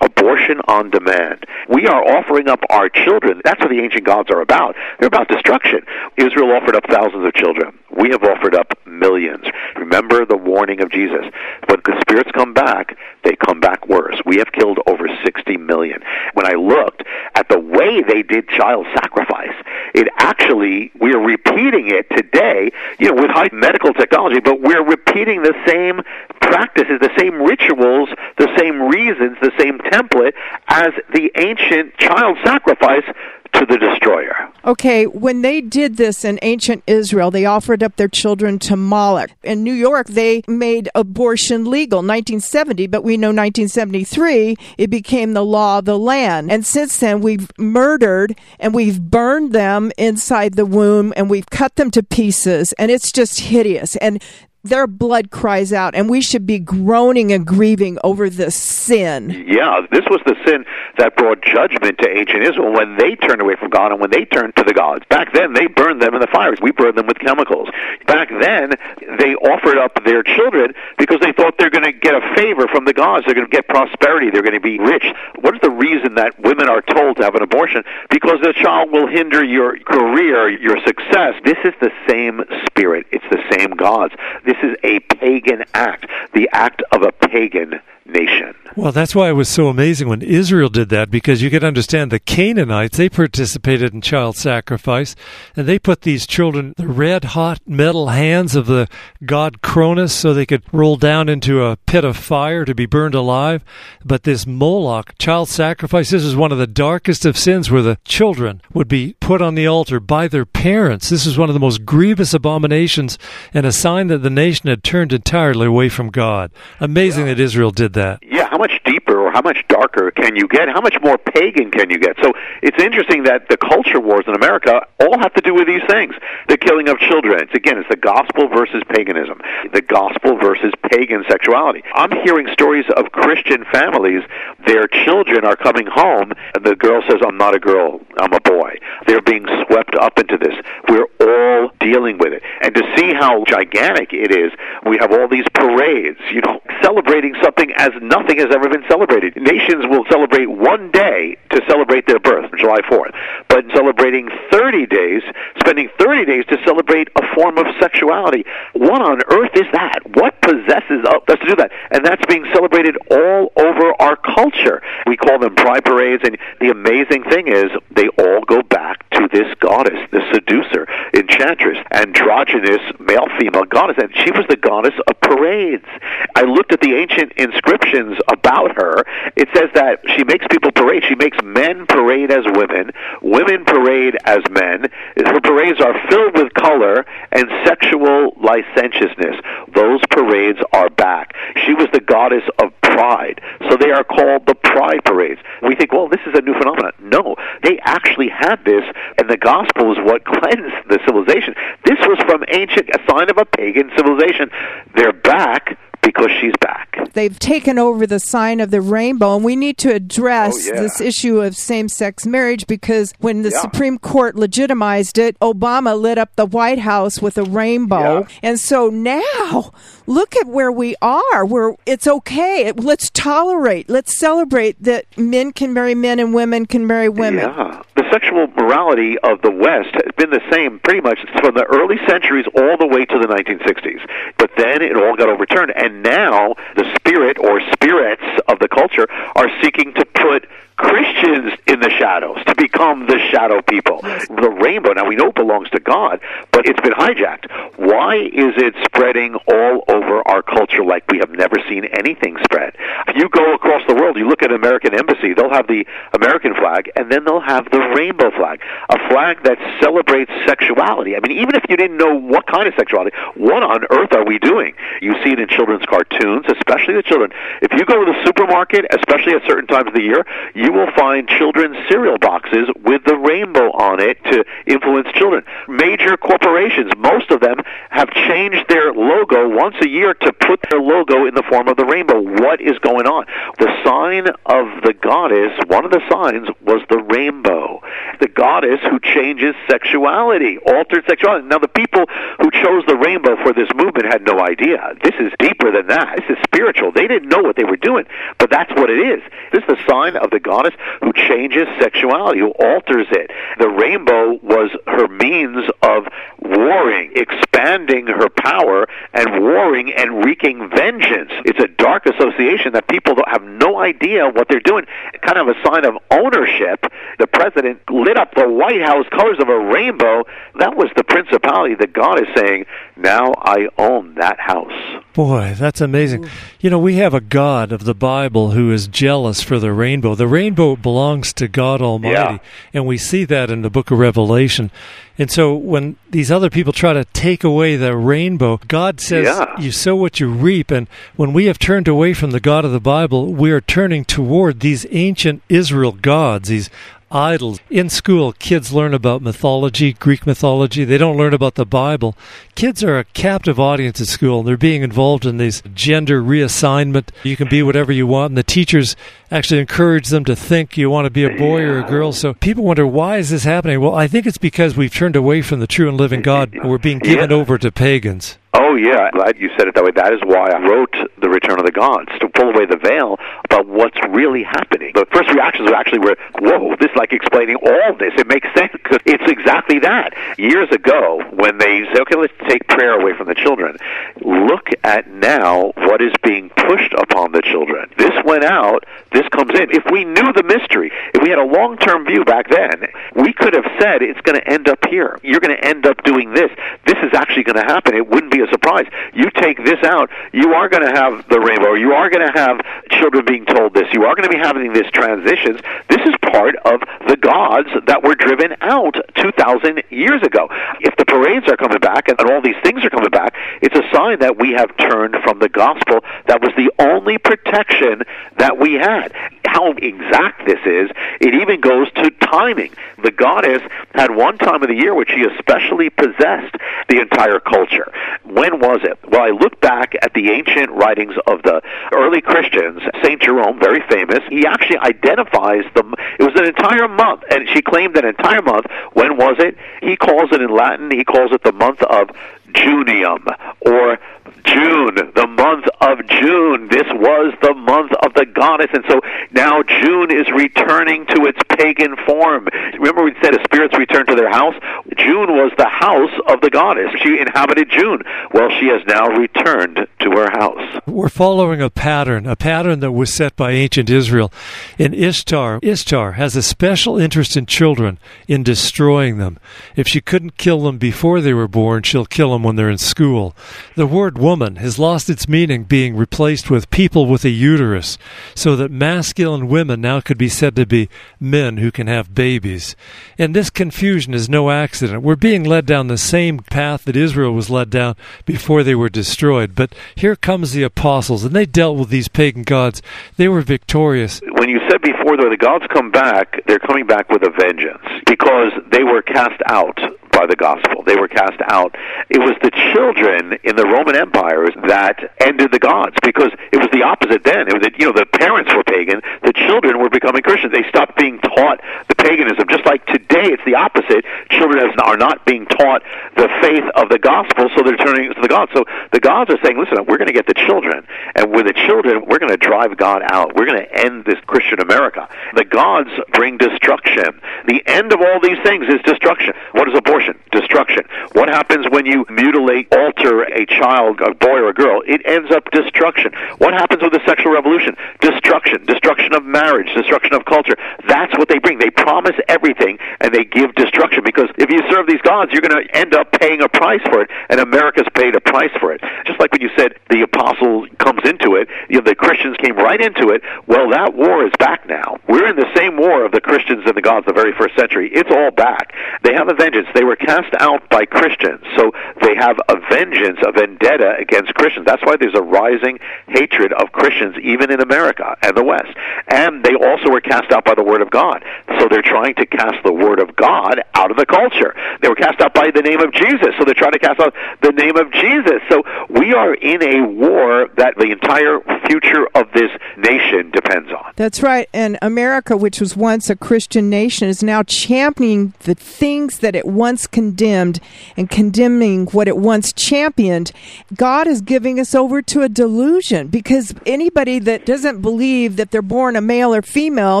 abortion 0.00 0.60
on 0.68 0.90
demand. 0.90 1.44
We 1.68 1.86
are 1.86 2.02
offering 2.16 2.48
up 2.48 2.60
our 2.70 2.88
children. 2.88 3.40
That's 3.44 3.60
what 3.60 3.70
the 3.70 3.80
ancient 3.80 4.04
gods 4.04 4.30
are 4.30 4.40
about. 4.40 4.76
They're 4.98 5.08
about 5.08 5.28
destruction. 5.28 5.80
Israel 6.16 6.52
offered 6.52 6.76
up 6.76 6.84
thousands 6.90 7.24
of 7.26 7.34
children. 7.34 7.78
We 7.96 8.10
have 8.10 8.22
offered 8.22 8.54
up 8.54 8.74
millions. 8.86 9.44
Remember 9.76 10.24
the 10.24 10.36
warning 10.36 10.80
of 10.80 10.90
Jesus. 10.90 11.24
When 11.66 11.80
the 11.84 11.98
spirits 12.00 12.30
come 12.32 12.54
back, 12.54 12.96
they 13.24 13.36
come 13.36 13.60
back 13.60 13.88
worse. 13.88 14.20
We 14.24 14.36
have 14.38 14.52
killed 14.52 14.78
over 14.86 15.08
60 15.24 15.56
million. 15.56 16.02
When 16.34 16.46
I 16.46 16.54
looked 16.54 17.02
at 17.34 17.48
the 17.48 17.58
way 17.58 18.02
they 18.02 18.22
did 18.22 18.48
child 18.48 18.86
sacrifice, 18.94 19.54
it 19.94 20.08
actually, 20.18 20.92
we 21.00 21.12
are 21.12 21.20
repeating 21.20 21.88
it 21.88 22.08
today, 22.10 22.70
you 22.98 23.08
know, 23.08 23.20
with 23.20 23.30
high 23.30 23.50
medical 23.52 23.92
technology, 23.92 24.40
but 24.40 24.60
we're 24.60 24.84
repeating 24.84 25.42
the 25.42 25.54
same 25.66 26.02
practices, 26.40 26.98
the 27.00 27.12
same 27.18 27.42
rituals, 27.42 28.08
the 28.38 28.48
same 28.58 28.82
reasons, 28.82 29.36
the 29.40 29.52
same 29.58 29.78
template 29.78 30.32
as 30.68 30.92
the 31.12 31.30
ancient 31.36 31.96
child 31.98 32.38
sacrifice 32.44 33.04
to 33.52 33.66
the 33.66 33.78
destroyer. 33.78 34.49
Okay, 34.70 35.04
when 35.04 35.42
they 35.42 35.60
did 35.60 35.96
this 35.96 36.24
in 36.24 36.38
ancient 36.42 36.84
Israel, 36.86 37.32
they 37.32 37.44
offered 37.44 37.82
up 37.82 37.96
their 37.96 38.06
children 38.06 38.56
to 38.60 38.76
Moloch. 38.76 39.32
In 39.42 39.64
New 39.64 39.72
York, 39.72 40.06
they 40.06 40.44
made 40.46 40.88
abortion 40.94 41.64
legal 41.64 41.98
1970, 41.98 42.86
but 42.86 43.02
we 43.02 43.16
know 43.16 43.30
1973 43.30 44.54
it 44.78 44.88
became 44.88 45.32
the 45.32 45.44
law 45.44 45.78
of 45.78 45.86
the 45.86 45.98
land. 45.98 46.52
And 46.52 46.64
since 46.64 46.98
then, 46.98 47.20
we've 47.20 47.50
murdered 47.58 48.38
and 48.60 48.72
we've 48.72 49.00
burned 49.00 49.52
them 49.52 49.90
inside 49.98 50.54
the 50.54 50.66
womb 50.66 51.12
and 51.16 51.28
we've 51.28 51.50
cut 51.50 51.74
them 51.74 51.90
to 51.90 52.04
pieces, 52.04 52.72
and 52.74 52.92
it's 52.92 53.10
just 53.10 53.40
hideous. 53.40 53.96
And 53.96 54.22
their 54.62 54.86
blood 54.86 55.30
cries 55.30 55.72
out, 55.72 55.94
and 55.94 56.10
we 56.10 56.20
should 56.20 56.46
be 56.46 56.58
groaning 56.58 57.32
and 57.32 57.46
grieving 57.46 57.98
over 58.04 58.28
this 58.28 58.54
sin. 58.54 59.44
Yeah, 59.46 59.86
this 59.90 60.04
was 60.10 60.20
the 60.26 60.36
sin 60.46 60.64
that 60.98 61.16
brought 61.16 61.42
judgment 61.42 61.98
to 61.98 62.08
ancient 62.08 62.42
Israel 62.42 62.72
when 62.72 62.96
they 62.96 63.16
turned 63.16 63.40
away 63.40 63.56
from 63.56 63.70
God 63.70 63.92
and 63.92 64.00
when 64.00 64.10
they 64.10 64.24
turned 64.24 64.54
to 64.56 64.64
the 64.64 64.74
gods. 64.74 65.04
Back 65.08 65.32
then, 65.32 65.54
they 65.54 65.66
burned 65.66 66.02
them 66.02 66.14
in 66.14 66.20
the 66.20 66.28
fires. 66.30 66.58
We 66.60 66.72
burned 66.72 66.98
them 66.98 67.06
with 67.06 67.18
chemicals. 67.18 67.68
Back 68.06 68.28
then, 68.28 68.72
they 69.18 69.34
offered 69.36 69.78
up 69.78 70.04
their 70.04 70.22
children 70.22 70.74
because 70.98 71.20
they 71.20 71.32
thought 71.32 71.54
they're 71.58 71.70
going 71.70 71.84
to 71.84 71.92
get 71.92 72.14
a 72.14 72.34
favor 72.36 72.68
from 72.68 72.84
the 72.84 72.92
gods. 72.92 73.24
They're 73.24 73.34
going 73.34 73.48
to 73.48 73.50
get 73.50 73.66
prosperity. 73.66 74.30
They're 74.30 74.42
going 74.42 74.54
to 74.54 74.60
be 74.60 74.78
rich. 74.78 75.06
What 75.40 75.54
is 75.54 75.60
the 75.62 75.70
reason 75.70 76.16
that 76.16 76.38
women 76.38 76.68
are 76.68 76.82
told 76.82 77.16
to 77.16 77.24
have 77.24 77.34
an 77.34 77.42
abortion? 77.42 77.82
Because 78.10 78.40
the 78.42 78.52
child 78.52 78.92
will 78.92 79.06
hinder 79.06 79.42
your 79.42 79.78
career, 79.78 80.48
your 80.50 80.76
success. 80.86 81.34
This 81.44 81.58
is 81.64 81.72
the 81.80 81.90
same 82.06 82.42
spirit. 82.66 83.06
It's 83.10 83.24
the 83.30 83.40
same 83.56 83.70
gods. 83.70 84.14
This 84.50 84.64
is 84.64 84.76
a 84.82 84.98
pagan 84.98 85.62
act, 85.74 86.06
the 86.34 86.48
act 86.52 86.82
of 86.90 87.02
a 87.02 87.12
pagan 87.12 87.78
nation. 88.12 88.54
Well, 88.76 88.92
that's 88.92 89.16
why 89.16 89.28
it 89.28 89.32
was 89.32 89.48
so 89.48 89.66
amazing 89.66 90.08
when 90.08 90.22
Israel 90.22 90.68
did 90.68 90.90
that 90.90 91.10
because 91.10 91.42
you 91.42 91.50
could 91.50 91.64
understand 91.64 92.10
the 92.10 92.20
Canaanites, 92.20 92.96
they 92.96 93.08
participated 93.08 93.92
in 93.92 94.00
child 94.00 94.36
sacrifice 94.36 95.16
and 95.56 95.66
they 95.66 95.78
put 95.78 96.02
these 96.02 96.26
children 96.26 96.74
the 96.76 96.86
red 96.86 97.24
hot 97.24 97.60
metal 97.66 98.08
hands 98.08 98.54
of 98.54 98.66
the 98.66 98.88
god 99.26 99.60
Cronus 99.60 100.14
so 100.14 100.32
they 100.32 100.46
could 100.46 100.62
roll 100.72 100.96
down 100.96 101.28
into 101.28 101.64
a 101.64 101.76
pit 101.76 102.04
of 102.04 102.16
fire 102.16 102.64
to 102.64 102.74
be 102.74 102.86
burned 102.86 103.14
alive. 103.14 103.64
But 104.04 104.22
this 104.22 104.46
Moloch, 104.46 105.14
child 105.18 105.48
sacrifice, 105.48 106.10
this 106.10 106.24
is 106.24 106.36
one 106.36 106.52
of 106.52 106.58
the 106.58 106.66
darkest 106.66 107.26
of 107.26 107.36
sins 107.36 107.70
where 107.70 107.82
the 107.82 107.98
children 108.04 108.62
would 108.72 108.88
be 108.88 109.14
put 109.20 109.42
on 109.42 109.56
the 109.56 109.66
altar 109.66 109.98
by 109.98 110.28
their 110.28 110.46
parents. 110.46 111.08
This 111.08 111.26
is 111.26 111.36
one 111.36 111.50
of 111.50 111.54
the 111.54 111.60
most 111.60 111.84
grievous 111.84 112.32
abominations 112.32 113.18
and 113.52 113.66
a 113.66 113.72
sign 113.72 114.06
that 114.06 114.18
the 114.18 114.30
nation 114.30 114.70
had 114.70 114.84
turned 114.84 115.12
entirely 115.12 115.66
away 115.66 115.88
from 115.88 116.10
God. 116.10 116.52
Amazing 116.78 117.26
yeah. 117.26 117.34
that 117.34 117.40
Israel 117.40 117.72
did 117.72 117.94
that. 117.94 117.99
Yeah, 118.22 118.48
how 118.48 118.58
much 118.58 118.80
deeper 118.84 119.29
or 119.30 119.32
how 119.32 119.42
much 119.42 119.64
darker 119.68 120.10
can 120.10 120.36
you 120.36 120.48
get? 120.48 120.68
How 120.68 120.80
much 120.80 120.96
more 121.02 121.16
pagan 121.16 121.70
can 121.70 121.90
you 121.90 121.98
get? 121.98 122.16
So 122.22 122.32
it's 122.62 122.82
interesting 122.82 123.24
that 123.24 123.48
the 123.48 123.56
culture 123.56 124.00
wars 124.00 124.24
in 124.26 124.34
America 124.34 124.86
all 125.00 125.18
have 125.18 125.34
to 125.34 125.40
do 125.40 125.54
with 125.54 125.66
these 125.66 125.82
things. 125.88 126.14
The 126.48 126.56
killing 126.56 126.88
of 126.88 126.98
children. 126.98 127.40
It's 127.40 127.54
again, 127.54 127.78
it's 127.78 127.88
the 127.88 127.96
gospel 127.96 128.48
versus 128.48 128.82
paganism. 128.88 129.40
The 129.72 129.82
gospel 129.82 130.36
versus 130.36 130.72
pagan 130.90 131.24
sexuality. 131.28 131.82
I'm 131.94 132.10
hearing 132.24 132.48
stories 132.52 132.86
of 132.96 133.12
Christian 133.12 133.64
families, 133.72 134.22
their 134.66 134.86
children 134.88 135.44
are 135.44 135.56
coming 135.56 135.86
home 135.86 136.32
and 136.54 136.64
the 136.64 136.74
girl 136.76 137.02
says, 137.08 137.20
I'm 137.24 137.36
not 137.36 137.54
a 137.54 137.60
girl, 137.60 138.00
I'm 138.18 138.32
a 138.32 138.40
boy. 138.40 138.78
They're 139.06 139.22
being 139.22 139.46
swept 139.66 139.94
up 139.94 140.18
into 140.18 140.36
this. 140.36 140.54
We're 140.88 141.06
all 141.20 141.70
dealing 141.80 142.18
with 142.18 142.32
it. 142.32 142.42
And 142.62 142.74
to 142.74 142.82
see 142.96 143.14
how 143.14 143.44
gigantic 143.44 144.12
it 144.12 144.32
is, 144.32 144.52
we 144.84 144.98
have 144.98 145.12
all 145.12 145.28
these 145.28 145.46
parades, 145.54 146.18
you 146.32 146.40
know, 146.40 146.60
celebrating 146.82 147.34
something 147.42 147.72
as 147.76 147.90
nothing 148.02 148.38
has 148.38 148.48
ever 148.52 148.68
been 148.68 148.84
celebrated. 148.88 149.19
Nations 149.36 149.86
will 149.86 150.04
celebrate 150.10 150.46
one 150.46 150.90
day 150.90 151.36
to 151.50 151.60
celebrate 151.68 152.06
their 152.06 152.18
birth, 152.18 152.50
July 152.56 152.80
4th, 152.90 153.12
but 153.48 153.64
celebrating 153.74 154.28
30 154.50 154.86
days, 154.86 155.22
spending 155.58 155.88
30 155.98 156.24
days 156.24 156.44
to 156.46 156.56
celebrate 156.64 157.08
a 157.16 157.22
form 157.34 157.58
of 157.58 157.66
sexuality. 157.80 158.44
What 158.72 159.02
on 159.02 159.20
earth 159.30 159.52
is 159.54 159.66
that? 159.72 160.00
What 160.14 160.40
possesses 160.40 161.04
us 161.04 161.22
to 161.28 161.46
do 161.46 161.56
that? 161.56 161.70
And 161.90 162.04
that's 162.04 162.24
being 162.26 162.46
celebrated 162.54 162.96
all 163.10 163.52
over 163.56 163.94
our 164.00 164.16
culture. 164.16 164.82
We 165.06 165.16
call 165.16 165.38
them 165.38 165.54
pride 165.54 165.84
parades, 165.84 166.22
and 166.24 166.38
the 166.60 166.70
amazing 166.70 167.24
thing 167.24 167.48
is 167.48 167.70
they 167.90 168.08
all 168.08 168.42
go 168.42 168.62
back 168.62 169.08
this 169.32 169.52
goddess, 169.60 169.98
the 170.10 170.22
seducer, 170.32 170.86
enchantress, 171.14 171.78
androgynous 171.92 172.80
male 172.98 173.26
female 173.38 173.64
goddess, 173.64 173.96
and 174.00 174.10
she 174.16 174.30
was 174.30 174.44
the 174.48 174.56
goddess 174.56 174.94
of 175.06 175.20
parades. 175.20 175.86
I 176.34 176.42
looked 176.42 176.72
at 176.72 176.80
the 176.80 176.94
ancient 176.94 177.32
inscriptions 177.36 178.18
about 178.28 178.76
her. 178.76 179.04
It 179.36 179.48
says 179.54 179.70
that 179.74 180.00
she 180.16 180.24
makes 180.24 180.46
people 180.50 180.72
parade. 180.72 181.04
She 181.08 181.14
makes 181.14 181.38
men 181.42 181.86
parade 181.86 182.30
as 182.30 182.44
women, 182.46 182.90
women 183.22 183.64
parade 183.64 184.16
as 184.24 184.40
men. 184.50 184.86
Her 185.16 185.40
parades 185.40 185.80
are 185.80 185.94
filled 186.08 186.36
with 186.36 186.52
color 186.54 187.04
and 187.32 187.46
sexual 187.64 188.36
licentiousness. 188.40 189.36
Those 189.74 190.00
parades 190.10 190.58
are 190.72 190.90
back. 190.90 191.34
She 191.66 191.74
was 191.74 191.88
the 191.92 192.00
goddess 192.00 192.44
of 192.62 192.72
pride. 192.82 193.40
So 193.68 193.76
they 193.76 193.90
are 193.90 194.04
called 194.04 194.46
the 194.46 194.54
pride 194.54 195.04
parades. 195.04 195.40
We 195.62 195.74
think, 195.74 195.92
well, 195.92 196.08
this 196.08 196.20
is 196.26 196.34
a 196.34 196.42
new 196.42 196.54
phenomenon. 196.54 196.92
No, 197.00 197.36
they 197.62 197.78
actually 197.82 198.28
had 198.28 198.64
this, 198.64 198.84
and 199.20 199.28
the 199.28 199.36
gospel 199.36 199.92
is 199.92 199.98
what 200.02 200.24
cleansed 200.32 200.88
the 200.88 200.98
civilization. 201.06 201.54
This 201.84 201.98
was 202.08 202.18
from 202.26 202.42
ancient, 202.48 202.88
a 202.88 202.98
sign 203.08 203.30
of 203.30 203.36
a 203.36 203.44
pagan 203.44 203.90
civilization. 203.94 204.50
They're 204.96 205.12
back 205.12 205.78
because 206.02 206.30
she's 206.40 206.54
back. 206.60 206.96
They've 207.12 207.38
taken 207.38 207.78
over 207.78 208.06
the 208.06 208.18
sign 208.18 208.60
of 208.60 208.70
the 208.70 208.80
rainbow, 208.80 209.36
and 209.36 209.44
we 209.44 209.56
need 209.56 209.76
to 209.78 209.92
address 209.92 210.54
oh, 210.56 210.72
yeah. 210.72 210.80
this 210.80 211.00
issue 211.00 211.40
of 211.40 211.54
same 211.54 211.88
sex 211.88 212.24
marriage 212.24 212.66
because 212.66 213.12
when 213.18 213.42
the 213.42 213.50
yeah. 213.50 213.60
Supreme 213.60 213.98
Court 213.98 214.36
legitimized 214.36 215.18
it, 215.18 215.38
Obama 215.40 216.00
lit 216.00 216.16
up 216.16 216.36
the 216.36 216.46
White 216.46 216.78
House 216.78 217.20
with 217.20 217.36
a 217.36 217.44
rainbow. 217.44 218.20
Yeah. 218.20 218.28
And 218.42 218.60
so 218.60 218.88
now, 218.88 219.72
look 220.10 220.34
at 220.36 220.46
where 220.46 220.72
we 220.72 220.96
are, 221.02 221.44
where 221.44 221.74
it's 221.86 222.06
okay. 222.06 222.72
Let's 222.72 223.10
tolerate, 223.10 223.88
let's 223.90 224.18
celebrate 224.18 224.82
that 224.82 225.04
men 225.18 225.52
can 225.52 225.72
marry 225.72 225.94
men 225.94 226.18
and 226.18 226.34
women 226.34 226.66
can 226.66 226.86
marry 226.86 227.08
women. 227.08 227.44
Yeah. 227.44 227.82
The 227.96 228.04
sexual 228.10 228.46
morality 228.48 229.18
of 229.18 229.42
the 229.42 229.50
West 229.50 229.94
has 229.94 230.12
been 230.16 230.30
the 230.30 230.42
same 230.50 230.78
pretty 230.80 231.00
much 231.00 231.18
from 231.40 231.54
the 231.54 231.64
early 231.64 231.98
centuries 232.08 232.46
all 232.56 232.76
the 232.76 232.86
way 232.86 233.04
to 233.04 233.18
the 233.18 233.26
1960s. 233.26 234.00
But 234.38 234.50
then 234.56 234.82
it 234.82 234.96
all 234.96 235.14
got 235.16 235.28
overturned. 235.28 235.72
And 235.76 235.90
and 235.90 236.02
now 236.04 236.54
the 236.76 236.84
spirit 236.94 237.38
or 237.38 237.60
spirits 237.72 238.22
of 238.48 238.58
the 238.60 238.68
culture 238.68 239.08
are 239.34 239.48
seeking 239.60 239.92
to 239.94 240.04
put 240.04 240.48
Christians 240.80 241.52
in 241.66 241.80
the 241.80 241.90
shadows 242.00 242.38
to 242.46 242.54
become 242.56 243.06
the 243.06 243.18
shadow 243.30 243.60
people. 243.60 244.00
The 244.00 244.48
rainbow, 244.64 244.92
now 244.92 245.06
we 245.06 245.14
know 245.14 245.28
it 245.28 245.34
belongs 245.34 245.68
to 245.70 245.80
God, 245.80 246.20
but 246.52 246.66
it's 246.66 246.80
been 246.80 246.96
hijacked. 246.96 247.52
Why 247.76 248.16
is 248.16 248.56
it 248.56 248.74
spreading 248.84 249.36
all 249.46 249.84
over 249.88 250.26
our 250.26 250.40
culture 250.42 250.82
like 250.82 251.04
we 251.12 251.18
have 251.18 251.30
never 251.30 251.56
seen 251.68 251.84
anything 251.84 252.38
spread? 252.44 252.74
If 253.08 253.16
you 253.16 253.28
go 253.28 253.52
across 253.52 253.82
the 253.86 253.94
world, 253.94 254.16
you 254.16 254.26
look 254.26 254.42
at 254.42 254.50
an 254.50 254.56
American 254.56 254.96
embassy, 254.96 255.34
they'll 255.34 255.52
have 255.52 255.68
the 255.68 255.84
American 256.14 256.54
flag, 256.54 256.90
and 256.96 257.12
then 257.12 257.24
they'll 257.24 257.44
have 257.44 257.68
the 257.70 257.80
rainbow 257.94 258.30
flag, 258.32 258.60
a 258.88 258.98
flag 259.12 259.44
that 259.44 259.58
celebrates 259.84 260.32
sexuality. 260.48 261.14
I 261.14 261.20
mean, 261.20 261.36
even 261.36 261.54
if 261.54 261.64
you 261.68 261.76
didn't 261.76 261.98
know 261.98 262.16
what 262.16 262.46
kind 262.46 262.66
of 262.66 262.74
sexuality, 262.78 263.14
what 263.36 263.62
on 263.62 263.84
earth 263.90 264.16
are 264.16 264.24
we 264.24 264.38
doing? 264.38 264.74
You 265.02 265.12
see 265.22 265.36
it 265.36 265.40
in 265.40 265.48
children's 265.48 265.84
cartoons, 265.84 266.46
especially 266.48 266.94
the 266.94 267.04
children. 267.04 267.32
If 267.60 267.72
you 267.76 267.84
go 267.84 268.02
to 268.02 268.12
the 268.12 268.24
supermarket, 268.24 268.86
especially 268.96 269.34
at 269.34 269.44
certain 269.46 269.66
times 269.66 269.88
of 269.88 269.94
the 269.94 270.02
year, 270.02 270.24
you 270.54 270.69
you 270.70 270.78
will 270.78 270.92
find 270.96 271.26
children's 271.26 271.76
cereal 271.88 272.16
boxes 272.18 272.68
with 272.84 273.02
the 273.04 273.16
rainbow 273.16 273.72
on 273.72 273.98
it 274.00 274.22
to 274.24 274.44
influence 274.66 275.08
children. 275.14 275.42
Major 275.68 276.16
corporations, 276.16 276.92
most 276.96 277.30
of 277.30 277.40
them, 277.40 277.56
have 277.90 278.08
changed 278.10 278.68
their 278.68 278.92
logo 278.92 279.48
once 279.48 279.74
a 279.82 279.88
year 279.88 280.14
to 280.14 280.32
put 280.32 280.60
their 280.70 280.80
logo 280.80 281.26
in 281.26 281.34
the 281.34 281.42
form 281.48 281.66
of 281.66 281.76
the 281.76 281.84
rainbow. 281.84 282.20
What 282.20 282.60
is 282.60 282.78
going 282.78 283.06
on? 283.06 283.26
The 283.58 283.72
sign 283.82 284.28
of 284.46 284.82
the 284.86 284.94
goddess, 284.94 285.58
one 285.66 285.84
of 285.84 285.90
the 285.90 286.02
signs, 286.08 286.48
was 286.62 286.82
the 286.88 287.02
rainbow. 287.02 287.82
The 288.20 288.28
goddess 288.28 288.78
who 288.88 289.00
changes 289.00 289.54
sexuality, 289.68 290.58
altered 290.58 291.04
sexuality. 291.08 291.48
Now, 291.48 291.58
the 291.58 291.68
people 291.68 292.06
who 292.38 292.50
chose 292.52 292.84
the 292.86 292.96
rainbow 292.96 293.42
for 293.42 293.52
this 293.52 293.68
movement 293.74 294.06
had 294.06 294.22
no 294.22 294.38
idea. 294.38 294.94
This 295.02 295.14
is 295.18 295.32
deeper 295.40 295.72
than 295.72 295.88
that. 295.88 296.22
This 296.22 296.38
is 296.38 296.42
spiritual. 296.44 296.92
They 296.92 297.08
didn't 297.08 297.28
know 297.28 297.42
what 297.42 297.56
they 297.56 297.64
were 297.64 297.80
doing, 297.80 298.06
but 298.38 298.50
that's 298.50 298.70
what 298.78 298.90
it 298.90 299.00
is. 299.00 299.22
This 299.52 299.62
is 299.62 299.68
the 299.68 299.80
sign 299.88 300.16
of 300.16 300.30
the 300.30 300.38
goddess 300.38 300.59
goddess 300.60 300.78
who 301.00 301.12
changes 301.12 301.66
sexuality, 301.80 302.40
who 302.40 302.50
alters 302.50 303.06
it. 303.10 303.30
The 303.58 303.68
rainbow 303.68 304.38
was 304.42 304.70
her 304.86 305.08
means 305.08 305.64
of 305.82 306.04
warring, 306.50 307.12
expanding 307.14 308.06
her 308.06 308.28
power, 308.28 308.86
and 309.12 309.42
warring 309.42 309.92
and 309.92 310.24
wreaking 310.24 310.68
vengeance. 310.70 311.30
It's 311.44 311.58
a 311.58 311.68
dark 311.68 312.06
association 312.06 312.72
that 312.72 312.88
people 312.88 313.14
don't 313.14 313.28
have 313.28 313.42
no 313.42 313.80
idea 313.80 314.28
what 314.28 314.48
they're 314.48 314.60
doing. 314.60 314.86
Kind 315.22 315.38
of 315.38 315.48
a 315.48 315.54
sign 315.64 315.84
of 315.84 315.96
ownership. 316.10 316.84
The 317.18 317.26
president 317.26 317.80
lit 317.90 318.16
up 318.16 318.34
the 318.34 318.48
White 318.48 318.82
House 318.82 319.06
colors 319.10 319.38
of 319.40 319.48
a 319.48 319.58
rainbow. 319.58 320.24
That 320.58 320.76
was 320.76 320.90
the 320.96 321.04
principality 321.04 321.74
that 321.76 321.92
God 321.92 322.20
is 322.20 322.28
saying, 322.36 322.66
now 322.96 323.32
I 323.38 323.68
own 323.78 324.14
that 324.16 324.38
house. 324.38 324.72
Boy, 325.14 325.54
that's 325.56 325.80
amazing. 325.80 326.28
You 326.60 326.70
know, 326.70 326.78
we 326.78 326.96
have 326.96 327.14
a 327.14 327.20
God 327.20 327.72
of 327.72 327.84
the 327.84 327.94
Bible 327.94 328.52
who 328.52 328.70
is 328.70 328.86
jealous 328.86 329.42
for 329.42 329.58
the 329.58 329.72
rainbow. 329.72 330.14
The 330.14 330.28
rainbow 330.28 330.76
belongs 330.76 331.32
to 331.34 331.48
God 331.48 331.82
Almighty, 331.82 332.14
yeah. 332.14 332.38
and 332.72 332.86
we 332.86 332.96
see 332.98 333.24
that 333.24 333.50
in 333.50 333.62
the 333.62 333.70
book 333.70 333.90
of 333.90 333.98
Revelation. 333.98 334.70
And 335.20 335.30
so 335.30 335.54
when 335.54 335.96
these 336.08 336.32
other 336.32 336.48
people 336.48 336.72
try 336.72 336.94
to 336.94 337.04
take 337.04 337.44
away 337.44 337.76
the 337.76 337.94
rainbow, 337.94 338.58
God 338.68 339.02
says, 339.02 339.26
yeah. 339.26 339.60
You 339.60 339.70
sow 339.70 339.94
what 339.94 340.18
you 340.18 340.30
reap. 340.30 340.70
And 340.70 340.88
when 341.14 341.34
we 341.34 341.44
have 341.44 341.58
turned 341.58 341.86
away 341.88 342.14
from 342.14 342.30
the 342.30 342.40
God 342.40 342.64
of 342.64 342.72
the 342.72 342.80
Bible, 342.80 343.30
we 343.30 343.50
are 343.50 343.60
turning 343.60 344.06
toward 344.06 344.60
these 344.60 344.86
ancient 344.90 345.42
Israel 345.50 345.92
gods, 345.92 346.48
these 346.48 346.70
idols. 347.10 347.60
In 347.70 347.88
school, 347.88 348.32
kids 348.32 348.72
learn 348.72 348.94
about 348.94 349.22
mythology, 349.22 349.92
Greek 349.92 350.26
mythology. 350.26 350.84
They 350.84 350.98
don't 350.98 351.16
learn 351.16 351.34
about 351.34 351.54
the 351.54 351.66
Bible. 351.66 352.16
Kids 352.54 352.84
are 352.84 352.98
a 352.98 353.04
captive 353.04 353.58
audience 353.58 354.00
at 354.00 354.06
school. 354.06 354.42
They're 354.42 354.56
being 354.56 354.82
involved 354.82 355.26
in 355.26 355.36
these 355.36 355.62
gender 355.74 356.22
reassignment. 356.22 357.08
You 357.24 357.36
can 357.36 357.48
be 357.48 357.62
whatever 357.62 357.92
you 357.92 358.06
want, 358.06 358.30
and 358.30 358.38
the 358.38 358.42
teachers 358.42 358.96
actually 359.30 359.60
encourage 359.60 360.08
them 360.08 360.24
to 360.24 360.36
think 360.36 360.76
you 360.76 360.90
want 360.90 361.06
to 361.06 361.10
be 361.10 361.24
a 361.24 361.36
boy 361.36 361.62
or 361.62 361.80
a 361.80 361.88
girl. 361.88 362.12
So 362.12 362.34
people 362.34 362.64
wonder 362.64 362.86
why 362.86 363.18
is 363.18 363.30
this 363.30 363.44
happening? 363.44 363.80
Well, 363.80 363.94
I 363.94 364.06
think 364.06 364.26
it's 364.26 364.38
because 364.38 364.76
we've 364.76 364.94
turned 364.94 365.16
away 365.16 365.42
from 365.42 365.60
the 365.60 365.66
true 365.66 365.88
and 365.88 365.98
living 365.98 366.22
God. 366.22 366.56
We're 366.64 366.78
being 366.78 366.98
given 366.98 367.30
yeah. 367.30 367.36
over 367.36 367.58
to 367.58 367.70
pagans. 367.70 368.36
Oh 368.52 368.74
yeah. 368.74 369.10
Glad 369.12 369.38
you 369.38 369.50
said 369.56 369.68
it 369.68 369.74
that 369.74 369.84
way. 369.84 369.92
That 369.92 370.12
is 370.12 370.20
why 370.24 370.50
I 370.50 370.60
wrote 370.60 370.94
The 371.20 371.28
Return 371.28 371.58
of 371.58 371.66
the 371.66 371.72
Gods, 371.72 372.10
to 372.20 372.28
pull 372.28 372.50
away 372.50 372.66
the 372.66 372.76
veil 372.76 373.18
about 373.44 373.66
what's 373.66 373.98
really 374.08 374.42
happening. 374.42 374.92
The 374.94 375.06
first 375.12 375.30
reactions 375.30 375.68
were 375.68 375.76
actually 375.76 376.00
were, 376.00 376.16
whoa, 376.40 376.76
this 376.80 376.90
is 376.90 376.96
like 376.96 377.12
explaining 377.12 377.56
all 377.56 377.94
this. 377.96 378.12
It 378.16 378.26
makes 378.26 378.48
sense 378.54 378.72
it's 379.06 379.30
exactly 379.30 379.78
that. 379.80 380.14
Years 380.38 380.70
ago, 380.70 381.22
when 381.32 381.58
they 381.58 381.84
say, 381.92 382.00
okay, 382.00 382.16
let's 382.16 382.32
take 382.48 382.66
prayer 382.68 383.00
away 383.00 383.16
from 383.16 383.28
the 383.28 383.34
children, 383.34 383.76
look 384.22 384.68
at 384.84 385.08
now 385.08 385.72
what 385.76 386.02
is 386.02 386.12
being 386.22 386.50
pushed 386.50 386.92
upon 386.94 387.32
the 387.32 387.42
children. 387.42 387.90
This 387.96 388.12
went 388.24 388.44
out, 388.44 388.84
this 389.12 389.26
comes 389.28 389.58
in. 389.58 389.70
If 389.70 389.84
we 389.90 390.04
knew 390.04 390.32
the 390.32 390.42
mystery, 390.42 390.90
if 391.14 391.22
we 391.22 391.30
had 391.30 391.38
a 391.38 391.44
long 391.44 391.76
term 391.76 392.04
view 392.06 392.24
back 392.24 392.48
then, 392.48 392.86
we 393.14 393.32
could 393.32 393.54
have 393.54 393.66
said 393.80 394.02
it's 394.02 394.20
going 394.22 394.38
to 394.38 394.48
end 394.48 394.68
up 394.68 394.84
here. 394.86 395.18
You're 395.22 395.40
going 395.40 395.56
to 395.56 395.64
end 395.64 395.86
up 395.86 396.02
doing 396.04 396.32
this. 396.32 396.50
This 396.86 396.98
is 397.02 397.12
actually 397.14 397.44
going 397.44 397.56
to 397.56 397.72
happen. 397.72 397.94
It 397.94 398.08
wouldn't 398.08 398.32
be 398.32 398.39
a 398.40 398.48
surprise. 398.48 398.86
You 399.14 399.30
take 399.30 399.64
this 399.64 399.82
out, 399.84 400.10
you 400.32 400.54
are 400.54 400.68
going 400.68 400.82
to 400.82 400.92
have 400.92 401.28
the 401.28 401.40
rainbow. 401.40 401.74
You 401.74 401.92
are 401.92 402.10
going 402.10 402.26
to 402.26 402.32
have 402.32 402.60
children 402.90 403.24
being 403.24 403.44
told 403.44 403.74
this. 403.74 403.88
You 403.92 404.04
are 404.04 404.14
going 404.14 404.28
to 404.28 404.34
be 404.34 404.40
having 404.40 404.72
these 404.72 404.90
transitions. 404.92 405.60
This 405.88 406.00
is 406.06 406.14
part 406.22 406.56
of 406.64 406.80
the 407.08 407.16
gods 407.16 407.68
that 407.86 408.02
were 408.02 408.14
driven 408.14 408.56
out 408.60 408.94
2,000 409.16 409.82
years 409.90 410.22
ago. 410.22 410.48
If 410.80 410.96
the 410.96 411.04
parades 411.04 411.48
are 411.48 411.56
coming 411.56 411.80
back 411.80 412.08
and, 412.08 412.20
all 412.20 412.42
these 412.42 412.60
things 412.62 412.84
are 412.84 412.90
coming 412.90 413.10
back, 413.10 413.34
it's 413.62 413.74
a 413.74 413.82
sign 413.94 414.20
that 414.20 414.38
we 414.38 414.52
have 414.52 414.76
turned 414.76 415.16
from 415.24 415.38
the 415.38 415.48
gospel 415.48 416.00
that 416.26 416.40
was 416.40 416.52
the 416.56 416.70
only 416.78 417.18
protection 417.18 418.02
that 418.36 418.58
we 418.58 418.74
had. 418.74 419.12
How 419.46 419.72
exact 419.72 420.46
this 420.46 420.60
is, 420.64 420.90
it 421.20 421.34
even 421.34 421.60
goes 421.60 421.90
to 421.92 422.10
timing. 422.22 422.72
The 423.02 423.10
goddess 423.10 423.62
had 423.94 424.14
one 424.14 424.38
time 424.38 424.62
of 424.62 424.68
the 424.68 424.74
year 424.74 424.94
which 424.94 425.10
she 425.10 425.24
especially 425.24 425.90
possessed 425.90 426.54
the 426.88 427.00
entire 427.00 427.40
culture. 427.40 427.90
When 428.30 428.60
was 428.60 428.80
it? 428.84 428.96
Well, 429.10 429.22
I 429.22 429.30
look 429.30 429.60
back 429.60 429.96
at 430.00 430.14
the 430.14 430.30
ancient 430.30 430.70
writings 430.70 431.14
of 431.26 431.42
the 431.42 431.60
early 431.92 432.20
Christians. 432.20 432.80
St. 433.02 433.20
Jerome, 433.20 433.58
very 433.58 433.82
famous, 433.90 434.20
he 434.28 434.46
actually 434.46 434.78
identifies 434.78 435.64
them. 435.74 435.94
It 436.18 436.22
was 436.22 436.38
an 436.38 436.46
entire 436.46 436.86
month, 436.86 437.22
and 437.28 437.48
she 437.48 437.60
claimed 437.60 437.96
an 437.96 438.04
entire 438.04 438.40
month. 438.42 438.66
When 438.92 439.16
was 439.16 439.36
it? 439.40 439.56
He 439.82 439.96
calls 439.96 440.30
it 440.30 440.40
in 440.40 440.54
Latin, 440.54 440.92
he 440.92 441.04
calls 441.04 441.32
it 441.32 441.42
the 441.42 441.52
month 441.52 441.82
of 441.82 442.10
Junium, 442.52 443.26
or 443.60 443.98
June, 444.44 444.94
the 445.14 445.26
month 445.26 445.66
of 445.80 446.06
June. 446.08 446.68
This 446.70 446.86
was 446.94 447.34
the 447.42 447.54
month 447.54 447.92
of 448.02 448.14
the 448.14 448.26
goddess, 448.26 448.70
and 448.72 448.84
so 448.88 449.00
now 449.32 449.62
June 449.62 450.10
is 450.10 450.26
returning 450.32 451.06
to 451.06 451.26
its 451.26 451.38
pagan 451.48 451.96
form. 452.06 452.48
Remember, 452.74 453.04
we 453.04 453.14
said 453.22 453.34
as 453.34 453.42
spirits 453.44 453.76
return 453.76 454.06
to 454.06 454.14
their 454.14 454.30
house. 454.30 454.54
June 454.96 455.32
was 455.32 455.52
the 455.56 455.68
house 455.68 456.12
of 456.28 456.40
the 456.40 456.50
goddess. 456.50 456.90
She 457.02 457.18
inhabited 457.18 457.70
June. 457.70 458.02
Well, 458.32 458.48
she 458.58 458.66
has 458.68 458.82
now 458.86 459.06
returned 459.08 459.86
to 460.00 460.10
her 460.12 460.30
house. 460.32 460.80
We're 460.86 461.08
following 461.08 461.60
a 461.60 461.70
pattern, 461.70 462.26
a 462.26 462.36
pattern 462.36 462.80
that 462.80 462.92
was 462.92 463.12
set 463.12 463.36
by 463.36 463.52
ancient 463.52 463.90
Israel. 463.90 464.32
In 464.78 464.94
Ishtar, 464.94 465.60
Ishtar 465.62 466.12
has 466.12 466.36
a 466.36 466.42
special 466.42 466.98
interest 466.98 467.36
in 467.36 467.46
children, 467.46 467.98
in 468.28 468.42
destroying 468.42 469.18
them. 469.18 469.38
If 469.76 469.88
she 469.88 470.00
couldn't 470.00 470.36
kill 470.36 470.60
them 470.60 470.78
before 470.78 471.20
they 471.20 471.34
were 471.34 471.48
born, 471.48 471.82
she'll 471.82 472.06
kill 472.06 472.32
them 472.32 472.42
when 472.42 472.56
they're 472.56 472.70
in 472.70 472.78
school. 472.78 473.34
The 473.76 473.86
word 473.86 474.18
woman 474.30 474.54
has 474.54 474.78
lost 474.78 475.10
its 475.10 475.28
meaning, 475.28 475.64
being 475.64 475.96
replaced 475.96 476.50
with 476.50 476.70
people 476.70 477.06
with 477.06 477.24
a 477.24 477.30
uterus, 477.30 477.98
so 478.32 478.54
that 478.54 478.70
masculine 478.70 479.48
women 479.48 479.80
now 479.80 480.00
could 480.00 480.16
be 480.16 480.28
said 480.28 480.54
to 480.54 480.64
be 480.64 480.88
men 481.18 481.56
who 481.56 481.72
can 481.72 481.88
have 481.88 482.14
babies. 482.14 482.76
And 483.18 483.34
this 483.34 483.50
confusion 483.50 484.14
is 484.14 484.28
no 484.28 484.52
accident. 484.52 485.02
We're 485.02 485.16
being 485.16 485.42
led 485.42 485.66
down 485.66 485.88
the 485.88 485.98
same 485.98 486.38
path 486.38 486.84
that 486.84 486.94
Israel 486.94 487.32
was 487.32 487.50
led 487.50 487.70
down 487.70 487.96
before 488.24 488.62
they 488.62 488.76
were 488.76 488.88
destroyed. 488.88 489.56
But 489.56 489.74
here 489.96 490.14
comes 490.14 490.52
the 490.52 490.62
apostles, 490.62 491.24
and 491.24 491.34
they 491.34 491.44
dealt 491.44 491.76
with 491.76 491.88
these 491.88 492.06
pagan 492.06 492.44
gods. 492.44 492.82
They 493.16 493.26
were 493.26 493.42
victorious. 493.42 494.20
When 494.38 494.48
you 494.48 494.60
said 494.70 494.80
before, 494.80 495.16
though, 495.16 495.28
the 495.28 495.36
gods 495.36 495.64
come 495.74 495.90
back, 495.90 496.40
they're 496.46 496.60
coming 496.60 496.86
back 496.86 497.10
with 497.10 497.24
a 497.24 497.32
vengeance 497.36 497.82
because 498.06 498.52
they 498.70 498.84
were 498.84 499.02
cast 499.02 499.42
out 499.46 499.76
by 500.20 500.26
the 500.26 500.36
gospel. 500.36 500.82
They 500.84 500.96
were 500.96 501.08
cast 501.08 501.40
out. 501.48 501.74
It 502.10 502.20
was 502.20 502.36
the 502.44 502.52
children 502.76 503.40
in 503.42 503.56
the 503.56 503.64
Roman 503.64 503.96
empires 503.96 504.52
that 504.68 505.16
ended 505.18 505.50
the 505.50 505.58
gods 505.58 505.96
because 506.02 506.28
it 506.52 506.60
was 506.60 506.68
the 506.76 506.82
opposite 506.84 507.24
then. 507.24 507.48
It 507.48 507.54
was 507.56 507.64
that, 507.64 507.80
you 507.80 507.86
know, 507.88 507.96
the 507.96 508.04
parents 508.04 508.52
were 508.52 508.62
pagan, 508.62 509.00
the 509.24 509.32
children 509.32 509.80
were 509.80 509.88
becoming 509.88 510.20
Christians. 510.20 510.52
They 510.52 510.68
stopped 510.68 511.00
being 511.00 511.18
taught 511.20 511.64
the 511.88 511.96
paganism. 511.96 512.44
Just 512.52 512.66
like 512.66 512.84
today, 512.84 513.32
it's 513.32 513.44
the 513.48 513.56
opposite. 513.56 514.04
Children 514.28 514.60
are 514.84 514.98
not 515.00 515.24
being 515.24 515.46
taught 515.46 515.80
the 516.16 516.28
faith 516.44 516.68
of 516.76 516.92
the 516.92 516.98
gospel, 516.98 517.48
so 517.56 517.64
they're 517.64 517.80
turning 517.80 518.12
to 518.12 518.20
the 518.20 518.28
gods. 518.28 518.52
So 518.52 518.68
the 518.92 519.00
gods 519.00 519.32
are 519.32 519.40
saying, 519.40 519.56
listen, 519.56 519.88
we're 519.88 519.96
going 519.96 520.12
to 520.12 520.16
get 520.16 520.26
the 520.26 520.36
children, 520.36 520.84
and 521.16 521.32
with 521.32 521.46
the 521.46 521.56
children, 521.64 522.04
we're 522.04 522.20
going 522.20 522.32
to 522.32 522.36
drive 522.36 522.76
God 522.76 523.00
out. 523.08 523.34
We're 523.34 523.46
going 523.46 523.64
to 523.64 523.72
end 523.72 524.04
this 524.04 524.20
Christian 524.26 524.60
America. 524.60 525.08
The 525.32 525.44
gods 525.44 525.88
bring 526.12 526.36
destruction. 526.36 527.20
The 527.48 527.62
end 527.64 527.92
of 527.92 528.00
all 528.04 528.20
these 528.20 528.38
things 528.44 528.68
is 528.68 528.84
destruction. 528.84 529.32
What 529.52 529.68
is 529.68 529.74
abortion? 529.76 530.09
Destruction. 530.32 530.84
What 531.12 531.28
happens 531.28 531.66
when 531.70 531.86
you 531.86 532.04
mutilate, 532.10 532.72
alter 532.72 533.22
a 533.22 533.46
child, 533.46 534.00
a 534.00 534.14
boy 534.14 534.38
or 534.40 534.48
a 534.50 534.54
girl? 534.54 534.82
It 534.86 535.02
ends 535.04 535.30
up 535.30 535.50
destruction. 535.50 536.12
What 536.38 536.54
happens 536.54 536.82
with 536.82 536.92
the 536.92 537.00
sexual 537.06 537.32
revolution? 537.32 537.76
Destruction. 538.00 538.64
Destruction 538.64 538.79
of 538.90 539.24
marriage. 539.24 539.68
Destruction 539.74 540.14
of 540.14 540.24
culture. 540.24 540.56
That's 540.88 541.16
what 541.16 541.28
they 541.28 541.38
bring. 541.38 541.58
They 541.58 541.70
promise 541.70 542.16
everything 542.28 542.78
and 543.00 543.14
they 543.14 543.24
give 543.24 543.54
destruction 543.54 544.02
because 544.04 544.28
if 544.36 544.50
you 544.50 544.60
serve 544.70 544.86
these 544.86 545.00
gods, 545.02 545.32
you're 545.32 545.42
going 545.42 545.66
to 545.66 545.76
end 545.76 545.94
up 545.94 546.10
paying 546.12 546.42
a 546.42 546.48
price 546.48 546.82
for 546.90 547.02
it, 547.02 547.10
and 547.28 547.40
America's 547.40 547.86
paid 547.94 548.14
a 548.14 548.20
price 548.20 548.50
for 548.58 548.72
it. 548.72 548.80
Just 549.06 549.20
like 549.20 549.32
when 549.32 549.40
you 549.40 549.50
said 549.56 549.74
the 549.90 550.02
apostle 550.02 550.66
comes 550.78 551.00
into 551.04 551.36
it, 551.36 551.48
you 551.68 551.76
know, 551.76 551.84
the 551.84 551.94
Christians 551.94 552.36
came 552.38 552.56
right 552.56 552.80
into 552.80 553.08
it. 553.10 553.22
Well, 553.46 553.70
that 553.70 553.94
war 553.94 554.24
is 554.24 554.32
back 554.38 554.66
now. 554.66 554.98
We're 555.08 555.28
in 555.28 555.36
the 555.36 555.50
same 555.54 555.76
war 555.76 556.04
of 556.04 556.12
the 556.12 556.20
Christians 556.20 556.64
and 556.66 556.74
the 556.74 556.82
gods 556.82 557.06
the 557.06 557.12
very 557.12 557.32
first 557.32 557.56
century. 557.56 557.90
It's 557.92 558.10
all 558.10 558.30
back. 558.30 558.74
They 559.02 559.14
have 559.14 559.28
a 559.28 559.34
vengeance. 559.34 559.68
They 559.74 559.84
were 559.84 559.96
cast 559.96 560.34
out 560.38 560.68
by 560.68 560.84
Christians, 560.84 561.44
so 561.56 561.72
they 562.02 562.14
have 562.16 562.38
a 562.48 562.56
vengeance, 562.70 563.18
a 563.26 563.32
vendetta 563.32 563.96
against 563.98 564.34
Christians. 564.34 564.66
That's 564.66 564.82
why 564.82 564.96
there's 564.96 565.14
a 565.14 565.22
rising 565.22 565.78
hatred 566.08 566.52
of 566.52 566.72
Christians 566.72 567.16
even 567.22 567.50
in 567.50 567.60
America 567.60 568.16
and 568.22 568.36
the 568.36 568.44
West. 568.44 568.76
And 569.08 569.44
they 569.44 569.54
also 569.54 569.90
were 569.90 570.00
cast 570.00 570.32
out 570.32 570.44
by 570.44 570.54
the 570.54 570.64
Word 570.64 570.82
of 570.82 570.90
God. 570.90 571.24
So 571.60 571.68
they're 571.68 571.82
trying 571.82 572.14
to 572.14 572.26
cast 572.26 572.64
the 572.64 572.72
Word 572.72 573.00
of 573.00 573.14
God 573.16 573.60
out 573.74 573.90
of 573.90 573.98
the 573.98 574.06
culture. 574.06 574.54
They 574.80 574.88
were 574.88 574.94
cast 574.94 575.20
out 575.20 575.34
by 575.34 575.50
the 575.54 575.60
name 575.60 575.80
of 575.80 575.92
Jesus, 575.92 576.32
so 576.38 576.44
they're 576.44 576.54
trying 576.54 576.72
to 576.72 576.78
cast 576.78 577.00
out 577.00 577.14
the 577.42 577.52
name 577.52 577.76
of 577.76 577.92
Jesus. 577.92 578.40
So 578.48 578.62
we 578.88 579.12
are 579.12 579.34
in 579.34 579.62
a 579.62 579.86
war 579.86 580.48
that 580.56 580.74
the 580.78 580.90
entire 580.90 581.40
future 581.68 582.08
of 582.14 582.32
this 582.32 582.50
nation 582.78 583.30
depends 583.30 583.70
on. 583.70 583.92
That's 583.96 584.22
right. 584.22 584.48
And 584.54 584.78
America, 584.80 585.36
which 585.36 585.60
was 585.60 585.76
once 585.76 586.08
a 586.08 586.16
Christian 586.16 586.70
nation, 586.70 587.08
is 587.08 587.22
now 587.22 587.42
championing 587.42 588.32
the 588.40 588.54
things 588.54 589.18
that 589.18 589.36
it 589.36 589.46
once 589.46 589.86
condemned 589.86 590.60
and 590.96 591.10
condemning 591.10 591.86
what 591.86 592.08
it 592.08 592.16
once 592.16 592.52
championed. 592.52 593.32
God 593.74 594.06
is 594.06 594.22
giving 594.22 594.58
us 594.58 594.74
over 594.74 595.02
to 595.02 595.22
a 595.22 595.28
delusion 595.28 596.08
because 596.08 596.54
anybody 596.64 597.18
that 597.18 597.44
doesn't 597.44 597.82
believe 597.82 598.36
that 598.36 598.50
they're 598.50 598.62
born 598.62 598.96
a 598.96 599.00
male 599.00 599.34
or 599.34 599.42
female 599.42 600.00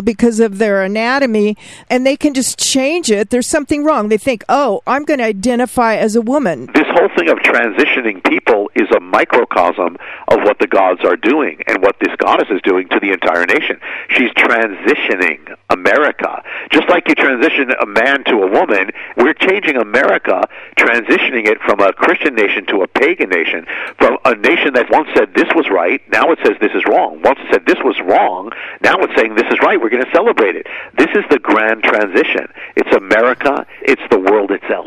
because 0.00 0.40
of 0.40 0.58
their 0.58 0.82
anatomy 0.82 1.49
and 1.88 2.06
they 2.06 2.16
can 2.16 2.34
just 2.34 2.58
change 2.58 3.10
it, 3.10 3.30
there's 3.30 3.48
something 3.48 3.84
wrong. 3.84 4.08
They 4.08 4.18
think, 4.18 4.44
oh, 4.48 4.82
I'm 4.86 5.04
going 5.04 5.18
to 5.18 5.24
identify 5.24 5.96
as 5.96 6.16
a 6.16 6.22
woman. 6.22 6.66
This 6.74 6.86
whole 6.88 7.08
thing 7.16 7.28
of 7.28 7.38
transitioning 7.38 8.22
people 8.24 8.70
is 8.74 8.88
a 8.94 9.00
microcosm 9.00 9.96
of 10.28 10.38
what 10.42 10.58
the 10.58 10.66
gods 10.66 11.04
are 11.04 11.16
doing 11.16 11.62
and 11.66 11.82
what 11.82 11.96
this 12.00 12.14
goddess 12.16 12.48
is 12.50 12.60
doing 12.62 12.88
to 12.88 13.00
the 13.00 13.12
entire 13.12 13.46
nation. 13.46 13.80
She's 14.08 14.30
transitioning 14.32 15.56
America. 15.70 16.42
Just 16.70 16.88
like 16.88 17.08
you 17.08 17.14
transition 17.14 17.70
a 17.80 17.86
man 17.86 18.24
to 18.24 18.42
a 18.42 18.50
woman, 18.50 18.90
we're 19.16 19.34
changing 19.34 19.76
America, 19.76 20.46
transitioning 20.78 21.46
it 21.46 21.58
from 21.66 21.80
a 21.80 21.92
Christian 21.92 22.34
nation 22.34 22.66
to 22.66 22.82
a 22.82 22.88
pagan 22.88 23.30
nation, 23.30 23.66
from 23.98 24.18
a 24.24 24.34
nation 24.36 24.74
that 24.74 24.90
once 24.90 25.08
said 25.14 25.34
this 25.34 25.48
was 25.54 25.68
right, 25.70 26.00
now 26.10 26.30
it 26.30 26.38
says 26.44 26.56
this 26.60 26.72
is 26.74 26.84
wrong. 26.86 27.20
Once 27.22 27.38
it 27.42 27.48
said 27.52 27.66
this 27.66 27.82
was 27.84 27.98
wrong, 28.04 28.50
now 28.82 28.94
it's 29.00 29.14
saying 29.16 29.34
this 29.34 29.50
is 29.50 29.58
right. 29.62 29.80
We're 29.80 29.90
going 29.90 30.04
to 30.04 30.12
celebrate 30.12 30.56
it. 30.56 30.66
This 30.96 31.10
is 31.14 31.24
the 31.30 31.38
grand 31.42 31.82
transition. 31.82 32.46
It's 32.76 32.94
America, 32.94 33.66
it's 33.82 34.02
the 34.10 34.18
world 34.18 34.50
itself. 34.50 34.86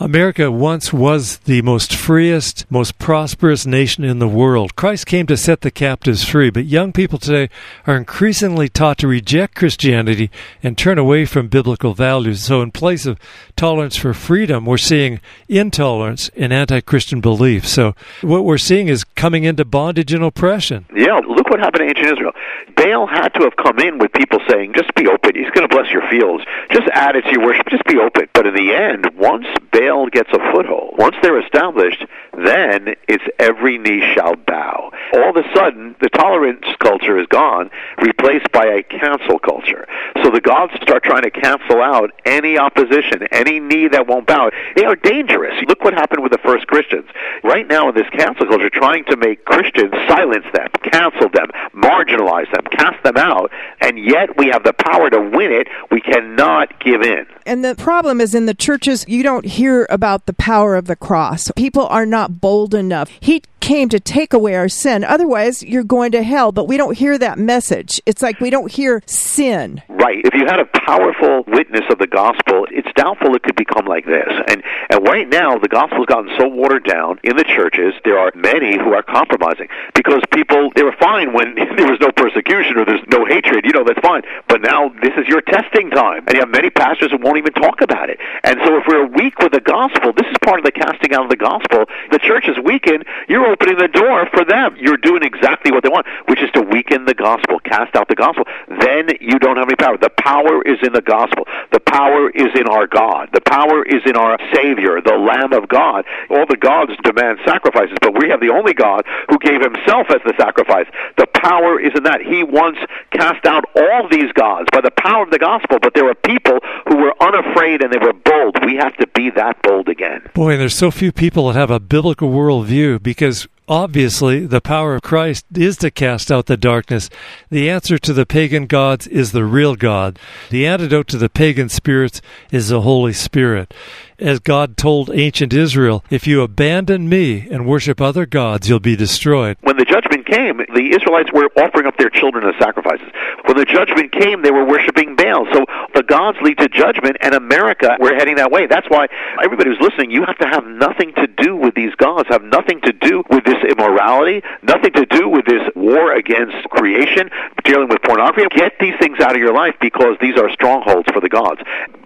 America 0.00 0.50
once 0.50 0.92
was 0.92 1.38
the 1.38 1.62
most 1.62 1.94
freest, 1.94 2.66
most 2.68 2.98
prosperous 2.98 3.64
nation 3.64 4.02
in 4.02 4.18
the 4.18 4.26
world. 4.26 4.74
Christ 4.74 5.06
came 5.06 5.24
to 5.28 5.36
set 5.36 5.60
the 5.60 5.70
captives 5.70 6.24
free, 6.24 6.50
but 6.50 6.64
young 6.64 6.92
people 6.92 7.16
today 7.16 7.48
are 7.86 7.96
increasingly 7.96 8.68
taught 8.68 8.98
to 8.98 9.06
reject 9.06 9.54
Christianity 9.54 10.32
and 10.64 10.76
turn 10.76 10.98
away 10.98 11.24
from 11.26 11.46
biblical 11.46 11.94
values. 11.94 12.42
So, 12.42 12.60
in 12.60 12.72
place 12.72 13.06
of 13.06 13.20
tolerance 13.54 13.94
for 13.94 14.12
freedom, 14.12 14.66
we're 14.66 14.78
seeing 14.78 15.20
intolerance 15.48 16.28
and 16.36 16.52
anti 16.52 16.80
Christian 16.80 17.20
belief. 17.20 17.64
So, 17.64 17.94
what 18.20 18.44
we're 18.44 18.58
seeing 18.58 18.88
is 18.88 19.04
coming 19.04 19.44
into 19.44 19.64
bondage 19.64 20.12
and 20.12 20.24
oppression. 20.24 20.86
Yeah, 20.92 21.20
look 21.20 21.48
what 21.50 21.60
happened 21.60 21.82
to 21.82 21.96
ancient 21.96 22.18
Israel. 22.18 22.32
Baal 22.74 23.06
had 23.06 23.28
to 23.34 23.44
have 23.44 23.54
come 23.56 23.78
in 23.78 23.98
with 23.98 24.12
people 24.12 24.40
saying, 24.50 24.72
just 24.74 24.92
be 24.94 25.06
open. 25.06 25.36
He's 25.36 25.50
going 25.50 25.66
to 25.66 25.72
bless 25.72 25.90
your 25.90 26.02
fields. 26.10 26.44
Just 26.72 26.88
add 26.92 27.14
it 27.14 27.22
to 27.22 27.30
your 27.30 27.46
worship. 27.46 27.68
Just 27.70 27.84
be 27.84 27.98
open. 27.98 28.26
But 28.34 28.46
in 28.46 28.54
the 28.54 28.74
end, 28.74 29.06
once 29.16 29.46
Baal 29.70 29.83
Baal 29.84 30.06
gets 30.08 30.30
a 30.32 30.38
foothold, 30.52 30.94
once 30.98 31.16
they're 31.22 31.40
established, 31.40 32.04
then 32.32 32.94
it's 33.08 33.24
every 33.38 33.78
knee 33.78 34.02
shall 34.14 34.34
bow. 34.36 34.90
All 35.14 35.30
of 35.30 35.36
a 35.36 35.44
sudden, 35.54 35.94
the 36.00 36.08
tolerance 36.08 36.64
culture 36.78 37.18
is 37.18 37.26
gone, 37.26 37.70
replaced 37.98 38.50
by 38.52 38.64
a 38.66 38.82
cancel 38.82 39.38
culture. 39.38 39.86
So 40.22 40.30
the 40.30 40.40
gods 40.40 40.72
start 40.82 41.04
trying 41.04 41.22
to 41.22 41.30
cancel 41.30 41.80
out 41.80 42.10
any 42.24 42.58
opposition, 42.58 43.26
any 43.30 43.60
knee 43.60 43.88
that 43.88 44.06
won't 44.06 44.26
bow. 44.26 44.50
They 44.76 44.84
are 44.84 44.96
dangerous. 44.96 45.54
Look 45.68 45.82
what 45.82 45.94
happened 45.94 46.22
with 46.22 46.32
the 46.32 46.38
first 46.38 46.66
Christians. 46.66 47.06
Right 47.42 47.66
now 47.66 47.88
in 47.88 47.94
this 47.94 48.08
cancel 48.10 48.46
culture, 48.46 48.70
trying 48.70 49.04
to 49.06 49.16
make 49.16 49.44
Christians 49.44 49.92
silence 50.08 50.46
them, 50.52 50.68
cancel 50.90 51.28
them, 51.28 51.48
marginalize 51.74 52.50
them, 52.52 52.64
cast 52.70 53.02
them 53.04 53.16
out, 53.16 53.50
and 53.80 53.98
yet 53.98 54.36
we 54.36 54.48
have 54.48 54.64
the 54.64 54.72
power 54.72 55.10
to 55.10 55.20
win 55.20 55.52
it. 55.52 55.68
We 55.90 56.00
cannot 56.00 56.80
give 56.80 57.02
in. 57.02 57.26
And 57.46 57.64
the 57.64 57.74
problem 57.74 58.20
is 58.20 58.34
in 58.34 58.46
the 58.46 58.54
churches, 58.54 59.04
you 59.06 59.22
don't 59.22 59.44
hear 59.44 59.73
about 59.82 60.26
the 60.26 60.32
power 60.32 60.76
of 60.76 60.86
the 60.86 60.96
cross. 60.96 61.50
People 61.56 61.86
are 61.86 62.06
not 62.06 62.40
bold 62.40 62.74
enough. 62.74 63.10
He 63.20 63.42
came 63.64 63.88
to 63.88 63.98
take 63.98 64.34
away 64.34 64.54
our 64.54 64.68
sin. 64.68 65.02
Otherwise, 65.02 65.62
you're 65.62 65.84
going 65.84 66.12
to 66.12 66.22
hell, 66.22 66.52
but 66.52 66.68
we 66.68 66.76
don't 66.76 66.98
hear 66.98 67.16
that 67.16 67.38
message. 67.38 67.98
It's 68.04 68.20
like 68.20 68.38
we 68.38 68.50
don't 68.50 68.70
hear 68.70 69.02
sin. 69.06 69.80
Right. 69.88 70.20
If 70.22 70.34
you 70.34 70.44
had 70.44 70.60
a 70.60 70.66
powerful 70.66 71.44
witness 71.48 71.84
of 71.88 71.96
the 71.96 72.06
gospel, 72.06 72.66
it's 72.70 72.92
doubtful 72.94 73.34
it 73.34 73.42
could 73.42 73.56
become 73.56 73.86
like 73.86 74.04
this. 74.04 74.28
And 74.48 74.62
and 74.90 75.08
right 75.08 75.26
now 75.26 75.56
the 75.56 75.68
gospel's 75.68 76.04
gotten 76.04 76.28
so 76.36 76.46
watered 76.46 76.84
down 76.84 77.20
in 77.24 77.38
the 77.38 77.44
churches, 77.44 77.94
there 78.04 78.18
are 78.18 78.30
many 78.34 78.76
who 78.76 78.92
are 78.92 79.02
compromising 79.02 79.68
because 79.94 80.20
people 80.30 80.68
they 80.76 80.82
were 80.82 80.96
fine 81.00 81.32
when 81.32 81.54
there 81.78 81.88
was 81.88 81.98
no 82.00 82.12
persecution 82.12 82.76
or 82.76 82.84
there's 82.84 83.00
no 83.08 83.24
hatred, 83.24 83.64
you 83.64 83.72
know, 83.72 83.82
that's 83.82 84.04
fine. 84.04 84.22
But 84.46 84.60
now 84.60 84.92
this 85.00 85.16
is 85.16 85.26
your 85.26 85.40
testing 85.40 85.88
time. 85.88 86.28
And 86.28 86.36
you 86.36 86.40
have 86.40 86.52
many 86.52 86.68
pastors 86.68 87.12
who 87.12 87.16
won't 87.16 87.38
even 87.38 87.54
talk 87.54 87.80
about 87.80 88.10
it. 88.10 88.20
And 88.44 88.60
so 88.60 88.76
if 88.76 88.84
we're 88.86 89.06
weak 89.06 89.38
with 89.38 89.52
the 89.52 89.64
gospel, 89.64 90.12
this 90.12 90.28
is 90.28 90.36
part 90.44 90.60
of 90.60 90.66
the 90.68 90.72
casting 90.72 91.14
out 91.14 91.24
of 91.24 91.30
the 91.30 91.40
gospel. 91.40 91.88
The 92.10 92.20
church 92.20 92.44
is 92.44 92.60
weakened, 92.60 93.08
you're 93.26 93.53
opening 93.54 93.78
the 93.78 93.86
door 93.86 94.26
for 94.34 94.44
them. 94.44 94.74
You're 94.74 94.98
doing 94.98 95.22
exactly 95.22 95.70
what 95.70 95.86
they 95.86 95.88
want, 95.88 96.06
which 96.26 96.42
is 96.42 96.50
to 96.58 96.60
weaken 96.60 97.06
the 97.06 97.14
gospel, 97.14 97.62
cast 97.62 97.94
out 97.94 98.10
the 98.10 98.18
gospel. 98.18 98.42
Then 98.68 99.08
you 99.20 99.38
don't 99.38 99.56
have 99.56 99.68
any 99.68 99.76
power. 99.76 99.96
The 99.96 100.10
power 100.10 100.62
is 100.62 100.78
in 100.82 100.92
the 100.92 101.02
gospel. 101.02 101.44
The 101.72 101.80
power 101.80 102.30
is 102.30 102.48
in 102.54 102.66
our 102.68 102.86
God. 102.86 103.30
The 103.32 103.40
power 103.40 103.82
is 103.84 104.02
in 104.06 104.16
our 104.16 104.38
Savior, 104.54 105.00
the 105.00 105.16
Lamb 105.16 105.52
of 105.52 105.68
God. 105.68 106.04
All 106.30 106.46
the 106.46 106.56
gods 106.56 106.92
demand 107.02 107.38
sacrifices, 107.44 107.96
but 108.00 108.18
we 108.18 108.28
have 108.30 108.40
the 108.40 108.50
only 108.50 108.74
God 108.74 109.04
who 109.28 109.38
gave 109.38 109.60
himself 109.60 110.08
as 110.10 110.20
the 110.24 110.34
sacrifice. 110.38 110.86
The 111.16 111.26
power 111.26 111.80
is 111.80 111.92
in 111.94 112.04
that. 112.04 112.20
He 112.20 112.42
once 112.42 112.78
cast 113.10 113.44
out 113.46 113.64
all 113.76 114.08
these 114.08 114.32
gods 114.32 114.68
by 114.72 114.80
the 114.80 114.90
power 114.90 115.24
of 115.24 115.30
the 115.30 115.38
gospel, 115.38 115.78
but 115.80 115.94
there 115.94 116.04
were 116.04 116.14
people 116.14 116.58
who 116.88 116.96
were 116.96 117.14
unafraid 117.20 117.82
and 117.82 117.92
they 117.92 117.98
were 117.98 118.12
bold. 118.12 118.64
We 118.64 118.76
have 118.76 118.96
to 118.96 119.06
be 119.08 119.30
that 119.30 119.62
bold 119.62 119.88
again. 119.88 120.22
Boy, 120.34 120.56
there's 120.56 120.76
so 120.76 120.90
few 120.90 121.12
people 121.12 121.48
that 121.48 121.58
have 121.58 121.70
a 121.70 121.80
biblical 121.80 122.30
worldview 122.30 123.02
because 123.02 123.48
obviously 123.68 124.46
the 124.46 124.60
power 124.60 124.96
of 124.96 125.02
Christ 125.02 125.44
is 125.54 125.76
to 125.78 125.90
cast 125.90 126.30
out 126.30 126.46
the 126.46 126.56
darkness. 126.56 127.10
The 127.50 127.70
answer 127.70 127.98
to 127.98 128.12
the 128.12 128.26
pagan 128.26 128.66
gods 128.66 129.06
is 129.06 129.32
the 129.32 129.44
real 129.44 129.76
God. 129.76 130.18
The 130.50 130.66
antidote 130.66 131.08
to 131.08 131.18
the 131.18 131.28
pagan 131.28 131.68
spirits 131.68 132.20
is 132.50 132.68
the 132.68 132.82
Holy 132.82 133.12
Spirit. 133.12 133.72
As 134.20 134.38
God 134.38 134.76
told 134.76 135.10
ancient 135.10 135.52
Israel, 135.52 136.04
if 136.08 136.24
you 136.24 136.42
abandon 136.42 137.08
me 137.08 137.48
and 137.50 137.66
worship 137.66 138.00
other 138.00 138.26
gods, 138.26 138.68
you'll 138.68 138.78
be 138.78 138.94
destroyed. 138.94 139.56
When 139.62 139.76
the 139.76 139.84
judgment 139.84 140.24
came, 140.24 140.58
the 140.58 140.94
Israelites 140.94 141.32
were 141.32 141.50
offering 141.56 141.86
up 141.86 141.96
their 141.96 142.10
children 142.10 142.46
as 142.46 142.54
sacrifices. 142.62 143.10
When 143.46 143.56
the 143.56 143.64
judgment 143.64 144.12
came, 144.12 144.42
they 144.42 144.52
were 144.52 144.64
worshiping 144.64 145.16
Baal. 145.16 145.48
So 145.52 145.66
the 145.96 146.04
gods 146.04 146.38
lead 146.42 146.58
to 146.58 146.68
judgment, 146.68 147.16
and 147.22 147.34
America, 147.34 147.96
we're 147.98 148.14
heading 148.14 148.36
that 148.36 148.52
way. 148.52 148.66
That's 148.66 148.88
why 148.88 149.08
everybody 149.42 149.70
who's 149.70 149.80
listening, 149.80 150.12
you 150.12 150.22
have 150.24 150.38
to 150.38 150.46
have 150.46 150.64
nothing 150.64 151.12
to 151.14 151.26
do 151.26 151.56
with 151.56 151.74
these 151.74 151.94
gods, 151.96 152.28
have 152.30 152.44
nothing 152.44 152.82
to 152.82 152.92
do 152.92 153.24
with 153.30 153.42
this 153.44 153.58
immorality, 153.66 154.42
nothing 154.62 154.92
to 154.92 155.06
do 155.06 155.28
with 155.28 155.44
this 155.44 155.66
war 155.74 156.14
against 156.14 156.70
creation, 156.70 157.30
dealing 157.64 157.88
with 157.88 158.00
pornography. 158.02 158.46
Get 158.54 158.78
these 158.78 158.94
things 159.00 159.18
out 159.18 159.34
of 159.34 159.42
your 159.42 159.52
life 159.52 159.74
because 159.80 160.14
these 160.20 160.38
are 160.38 160.50
strongholds 160.52 161.10
for 161.10 161.20
the 161.20 161.28
gods 161.28 161.60